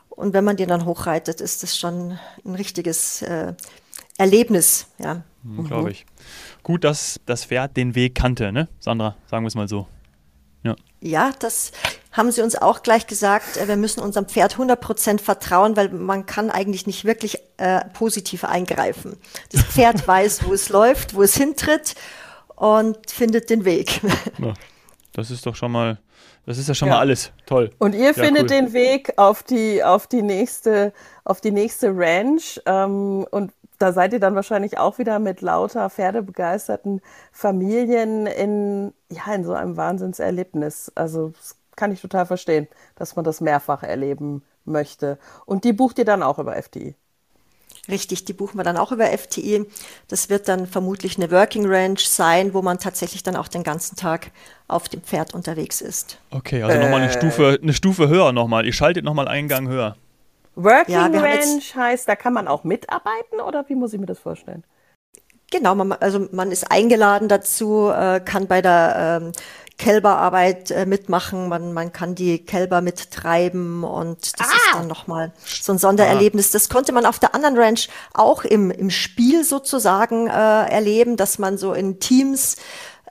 Und 0.10 0.34
wenn 0.34 0.44
man 0.44 0.58
den 0.58 0.70
dann 0.70 0.86
hochreitet, 0.86 1.41
ist 1.41 1.63
das 1.63 1.77
schon 1.77 2.20
ein 2.46 2.56
richtiges 2.56 3.22
äh, 3.22 3.53
Erlebnis. 4.18 4.88
Ja. 4.98 5.24
Mhm, 5.44 5.65
glaube 5.65 5.91
ich. 5.91 6.06
Gut, 6.63 6.84
dass 6.84 7.20
das 7.25 7.46
Pferd 7.46 7.78
den 7.78 7.96
Weg 7.96 8.16
kannte, 8.16 8.51
ne, 8.51 8.68
Sandra? 8.80 9.16
Sagen 9.28 9.44
wir 9.44 9.48
es 9.48 9.56
mal 9.56 9.68
so. 9.68 9.88
Ja. 10.63 10.75
ja, 11.00 11.32
das 11.39 11.72
haben 12.12 12.32
sie 12.32 12.42
uns 12.42 12.56
auch 12.56 12.84
gleich 12.84 13.08
gesagt. 13.08 13.56
Äh, 13.56 13.68
wir 13.68 13.78
müssen 13.78 14.01
unserem 14.01 14.28
Pferd 14.28 14.56
100% 14.56 15.22
vertrauen, 15.22 15.78
weil 15.78 15.89
man 15.89 16.25
kann 16.25 16.50
eigentlich 16.50 16.86
nicht 16.86 17.06
wirklich 17.06 17.38
äh, 17.58 17.86
positiv 17.94 18.44
eingreifen. 18.44 19.18
Das 19.51 19.63
Pferd 19.63 20.06
weiß, 20.08 20.46
wo 20.46 20.54
es 20.54 20.70
läuft, 20.70 21.16
wo 21.16 21.24
es 21.24 21.36
hintritt 21.36 21.96
und 22.56 23.10
findet 23.10 23.50
den 23.50 23.63
Weg. 23.63 24.01
Ja, 24.38 24.54
das 25.13 25.32
ist 25.32 25.46
doch 25.46 25.56
schon 25.56 25.72
mal, 25.72 25.98
das 26.46 26.58
ist 26.58 26.68
ja 26.68 26.75
schon 26.75 26.89
ja. 26.89 26.96
mal 26.96 27.00
alles 27.00 27.32
toll. 27.46 27.72
Und 27.80 27.94
ihr 27.94 28.08
ja, 28.08 28.13
findet 28.13 28.44
cool. 28.44 28.48
den 28.50 28.74
Weg 28.74 29.13
auf 29.18 29.44
die, 29.44 29.84
auf 29.84 30.08
die 30.08 30.22
nächste, 30.22 30.94
auf 31.24 31.39
die 31.39 31.51
nächste 31.51 31.92
Ranch 31.96 32.60
ähm, 32.66 33.25
und 33.32 33.51
da 33.79 33.93
seid 33.93 34.13
ihr 34.13 34.19
dann 34.19 34.36
wahrscheinlich 34.36 34.77
auch 34.77 35.00
wieder 35.00 35.19
mit 35.19 35.41
lauter 35.41 35.89
pferdebegeisterten 35.89 37.01
Familien 37.31 38.27
in, 38.27 38.93
ja, 39.09 39.33
in 39.33 39.45
so 39.45 39.53
einem 39.53 39.77
Wahnsinnserlebnis. 39.77 40.91
Also 40.95 41.29
das 41.29 41.55
kann 41.75 41.91
ich 41.93 42.01
total 42.01 42.25
verstehen, 42.25 42.67
dass 42.95 43.15
man 43.15 43.24
das 43.25 43.39
mehrfach 43.39 43.83
erleben 43.83 44.43
möchte. 44.65 45.17
Und 45.45 45.63
die 45.63 45.74
bucht 45.74 45.98
ihr 45.98 46.05
dann 46.05 46.21
auch 46.21 46.39
über 46.39 46.62
FTI? 46.62 46.95
Richtig, 47.88 48.25
die 48.25 48.33
buchen 48.33 48.57
wir 48.57 48.63
dann 48.63 48.77
auch 48.77 48.91
über 48.91 49.05
FTI. 49.05 49.65
Das 50.09 50.29
wird 50.29 50.48
dann 50.48 50.67
vermutlich 50.67 51.17
eine 51.17 51.31
Working 51.31 51.65
Ranch 51.65 52.05
sein, 52.05 52.53
wo 52.53 52.62
man 52.62 52.77
tatsächlich 52.77 53.24
dann 53.24 53.36
auch 53.36 53.48
den 53.48 53.63
ganzen 53.63 53.95
Tag 53.95 54.31
auf 54.67 54.89
dem 54.89 55.01
Pferd 55.01 55.33
unterwegs 55.33 55.81
ist. 55.81 56.19
Okay, 56.29 56.62
also 56.62 56.77
äh, 56.77 56.83
nochmal 56.83 57.01
eine 57.01 57.12
Stufe, 57.12 57.57
eine 57.62 57.74
Stufe 57.74 58.09
höher 58.09 58.31
nochmal. 58.31 58.65
Ihr 58.65 58.74
schaltet 58.74 59.05
nochmal 59.05 59.27
einen 59.27 59.48
Gang 59.48 59.69
höher. 59.69 59.95
Working 60.63 60.94
ja, 60.94 61.06
Ranch 61.06 61.75
heißt, 61.75 62.08
da 62.08 62.16
kann 62.16 62.34
man 62.34 62.48
auch 62.48 62.63
mitarbeiten 62.63 63.39
oder 63.39 63.68
wie 63.70 63.75
muss 63.75 63.94
ich 63.94 64.00
mir 64.00 64.06
das 64.06 64.20
vorstellen? 64.20 64.63
Genau, 65.51 65.74
man, 65.74 65.94
also 65.94 66.28
man 66.32 66.51
ist 66.51 66.70
eingeladen 66.70 67.28
dazu, 67.28 67.89
äh, 67.89 68.20
kann 68.20 68.48
bei 68.48 68.62
der 68.62 69.22
ähm, 69.24 69.32
Kälberarbeit 69.78 70.70
äh, 70.70 70.86
mitmachen, 70.86 71.48
man, 71.48 71.74
man 71.74 71.92
kann 71.94 72.13
die 72.13 72.46
Kälber 72.46 72.82
mittreiben 72.82 73.84
und 73.84 74.39
das 74.39 74.48
ah. 74.48 74.54
ist 74.54 74.74
dann 74.74 74.88
nochmal 74.88 75.32
so 75.44 75.72
ein 75.72 75.80
Sondererlebnis. 75.80 76.51
Das 76.51 76.70
konnte 76.70 76.92
man 76.92 77.06
auf 77.06 77.18
der 77.18 77.34
anderen 77.34 77.58
Ranch 77.58 77.88
auch 78.13 78.44
im, 78.44 78.70
im 78.70 78.89
Spiel 78.89 79.44
sozusagen 79.44 80.28
äh, 80.28 80.32
erleben, 80.32 81.16
dass 81.16 81.39
man 81.39 81.58
so 81.58 81.74
in 81.74 82.00
Teams 82.00 82.58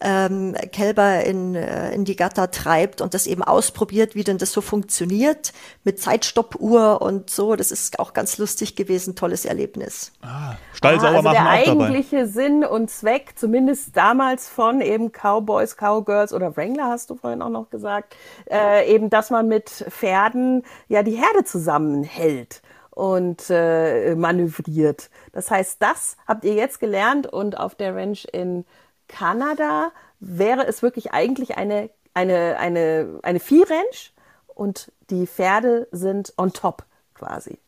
ähm, 0.01 0.55
Kälber 0.73 1.25
in, 1.25 1.55
äh, 1.55 1.93
in 1.93 2.05
die 2.05 2.17
Gatter 2.17 2.51
treibt 2.51 3.01
und 3.01 3.15
das 3.15 3.27
eben 3.27 3.43
ausprobiert, 3.43 4.15
wie 4.15 4.25
denn 4.25 4.39
das 4.39 4.53
so 4.53 4.61
funktioniert 4.61 5.53
mit 5.85 6.01
Zeitstoppuhr 6.01 7.03
und 7.03 7.31
so. 7.31 7.57
Das 7.57 7.71
ist 7.71 7.99
auch 7.99 8.13
ganz 8.13 8.39
lustig 8.39 8.77
gewesen, 8.77 9.17
tolles 9.17 9.45
Erlebnis. 9.45 10.13
Ah, 10.23 10.55
Stall 10.73 10.97
ah, 10.97 11.01
sauber 11.01 11.17
also 11.17 11.23
machen 11.23 11.35
der 11.35 11.49
eigentliche 11.49 12.17
dabei. 12.19 12.31
Sinn 12.31 12.65
und 12.65 12.91
Zweck, 12.91 13.33
zumindest 13.37 13.97
damals 13.97 14.49
von 14.49 14.81
eben 14.81 15.11
Cowboys, 15.11 15.77
Cowgirls 15.77 16.33
oder 16.33 16.57
Wrangler, 16.57 16.89
hast 16.89 17.11
du 17.11 17.17
vorhin 17.17 17.43
auch 17.43 17.49
noch 17.49 17.71
gesagt, 17.71 18.17
äh, 18.51 18.93
eben, 18.93 19.11
dass 19.11 19.31
man 19.31 19.49
mit 19.49 19.69
Pferden 19.69 20.65
ja 20.89 21.03
die 21.03 21.17
Herde 21.17 21.45
zusammenhält 21.45 22.63
und 22.91 23.45
äh, 23.49 24.17
manövriert. 24.17 25.11
Das 25.33 25.51
heißt, 25.51 25.81
das 25.81 26.17
habt 26.27 26.45
ihr 26.45 26.55
jetzt 26.55 26.81
gelernt 26.81 27.27
und 27.27 27.57
auf 27.57 27.77
der 27.77 27.95
Ranch 27.95 28.27
in 28.33 28.65
Kanada 29.09 29.91
wäre 30.21 30.67
es 30.67 30.83
wirklich 30.83 31.13
eigentlich 31.13 31.57
eine, 31.57 31.91
eine, 32.15 32.57
eine, 32.59 33.21
eine 33.23 33.41
Viehranch 33.41 34.13
und 34.55 34.93
die 35.11 35.27
Pferde 35.27 35.89
sind 35.91 36.33
on 36.37 36.53
top 36.53 36.85
quasi 37.15 37.59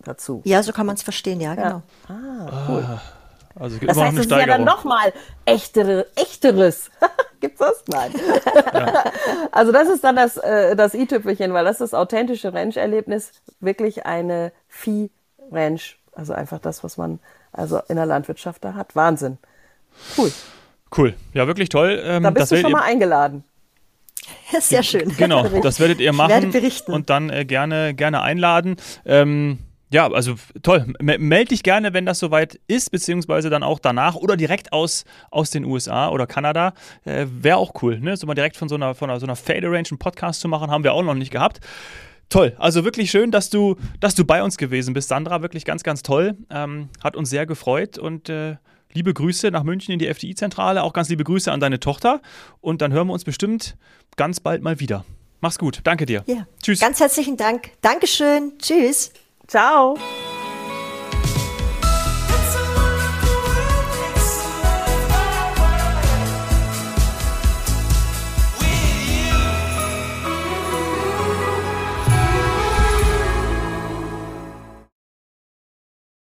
dazu. 0.00 0.42
Ja, 0.44 0.62
so 0.62 0.72
kann 0.72 0.86
man 0.86 0.96
es 0.96 1.02
verstehen, 1.02 1.40
ja, 1.40 1.54
genau. 1.54 1.82
Ja. 2.08 2.14
Ah, 2.14 2.66
cool. 2.68 2.84
Ah, 2.86 3.00
also 3.60 3.78
das 3.78 3.98
heißt, 3.98 4.18
es 4.18 4.24
ist 4.26 4.30
ja 4.30 4.46
dann 4.46 4.64
nochmal 4.64 5.12
echere, 5.44 6.06
echteres. 6.16 6.90
Gibt's 7.40 7.58
das? 7.58 7.84
Nein. 7.88 8.12
Ja. 8.72 9.04
Also 9.50 9.70
das 9.70 9.88
ist 9.88 10.02
dann 10.02 10.16
das, 10.16 10.38
äh, 10.38 10.74
das 10.74 10.94
i-Tüpfelchen, 10.94 11.52
weil 11.52 11.64
das 11.64 11.74
ist 11.74 11.92
das 11.92 11.94
authentische 11.94 12.54
Ranch-Erlebnis, 12.54 13.32
wirklich 13.60 14.06
eine 14.06 14.50
Vieh-Ranch. 14.68 15.98
Also 16.14 16.32
einfach 16.32 16.58
das, 16.58 16.82
was 16.82 16.96
man 16.96 17.18
also 17.52 17.80
in 17.88 17.96
der 17.96 18.06
Landwirtschaft 18.06 18.64
da 18.64 18.74
hat. 18.74 18.96
Wahnsinn. 18.96 19.36
Cool. 20.16 20.32
Cool, 20.96 21.14
ja, 21.32 21.46
wirklich 21.46 21.68
toll. 21.68 22.00
Ähm, 22.04 22.22
da 22.22 22.30
bist 22.30 22.52
du 22.52 22.56
schon 22.56 22.72
mal 22.72 22.82
eingeladen. 22.82 23.44
Sehr 24.60 24.82
schön. 24.82 25.14
Genau, 25.16 25.48
das 25.62 25.80
werdet 25.80 26.00
ihr 26.00 26.12
machen. 26.12 26.30
Ich 26.30 26.34
werde 26.34 26.46
berichten. 26.48 26.92
Und 26.92 27.10
dann 27.10 27.30
äh, 27.30 27.44
gerne, 27.44 27.94
gerne 27.94 28.22
einladen. 28.22 28.76
Ähm, 29.04 29.58
ja, 29.90 30.10
also 30.10 30.36
toll. 30.62 30.86
M 30.98 31.28
meld 31.28 31.50
dich 31.50 31.62
gerne, 31.62 31.92
wenn 31.92 32.06
das 32.06 32.18
soweit 32.18 32.58
ist, 32.66 32.90
beziehungsweise 32.90 33.50
dann 33.50 33.62
auch 33.62 33.78
danach 33.78 34.14
oder 34.14 34.36
direkt 34.36 34.72
aus, 34.72 35.04
aus 35.30 35.50
den 35.50 35.64
USA 35.64 36.08
oder 36.08 36.26
Kanada. 36.26 36.72
Äh, 37.04 37.26
Wäre 37.28 37.58
auch 37.58 37.82
cool, 37.82 37.98
ne? 38.00 38.16
So 38.16 38.26
mal 38.26 38.34
direkt 38.34 38.56
von 38.56 38.68
so 38.68 38.74
einer, 38.74 38.94
von 38.94 39.10
einer, 39.10 39.20
so 39.20 39.26
einer 39.26 39.36
Fade 39.36 39.66
Range 39.66 39.84
einen 39.90 39.98
Podcast 39.98 40.40
zu 40.40 40.48
machen, 40.48 40.70
haben 40.70 40.84
wir 40.84 40.94
auch 40.94 41.02
noch 41.02 41.14
nicht 41.14 41.30
gehabt. 41.30 41.60
Toll, 42.30 42.54
also 42.58 42.84
wirklich 42.84 43.10
schön, 43.10 43.30
dass 43.30 43.50
du, 43.50 43.76
dass 44.00 44.14
du 44.14 44.24
bei 44.24 44.42
uns 44.42 44.56
gewesen 44.56 44.94
bist, 44.94 45.08
Sandra. 45.08 45.42
Wirklich 45.42 45.66
ganz, 45.66 45.82
ganz 45.82 46.02
toll. 46.02 46.38
Ähm, 46.48 46.88
hat 47.04 47.14
uns 47.14 47.28
sehr 47.28 47.44
gefreut 47.44 47.98
und 47.98 48.30
äh, 48.30 48.56
liebe 48.92 49.12
Grüße 49.14 49.50
nach 49.50 49.62
München 49.62 49.92
in 49.92 49.98
die 49.98 50.06
FDI-Zentrale, 50.06 50.82
auch 50.82 50.92
ganz 50.92 51.08
liebe 51.08 51.24
Grüße 51.24 51.50
an 51.50 51.60
deine 51.60 51.80
Tochter 51.80 52.20
und 52.60 52.82
dann 52.82 52.92
hören 52.92 53.06
wir 53.08 53.12
uns 53.12 53.24
bestimmt 53.24 53.76
ganz 54.16 54.40
bald 54.40 54.62
mal 54.62 54.80
wieder. 54.80 55.04
Mach's 55.40 55.58
gut, 55.58 55.80
danke 55.84 56.06
dir. 56.06 56.22
Ja. 56.26 56.46
Tschüss. 56.62 56.80
Ganz 56.80 57.00
herzlichen 57.00 57.36
Dank. 57.36 57.70
Dankeschön. 57.80 58.52
Tschüss. 58.58 59.12
Ciao. 59.48 59.98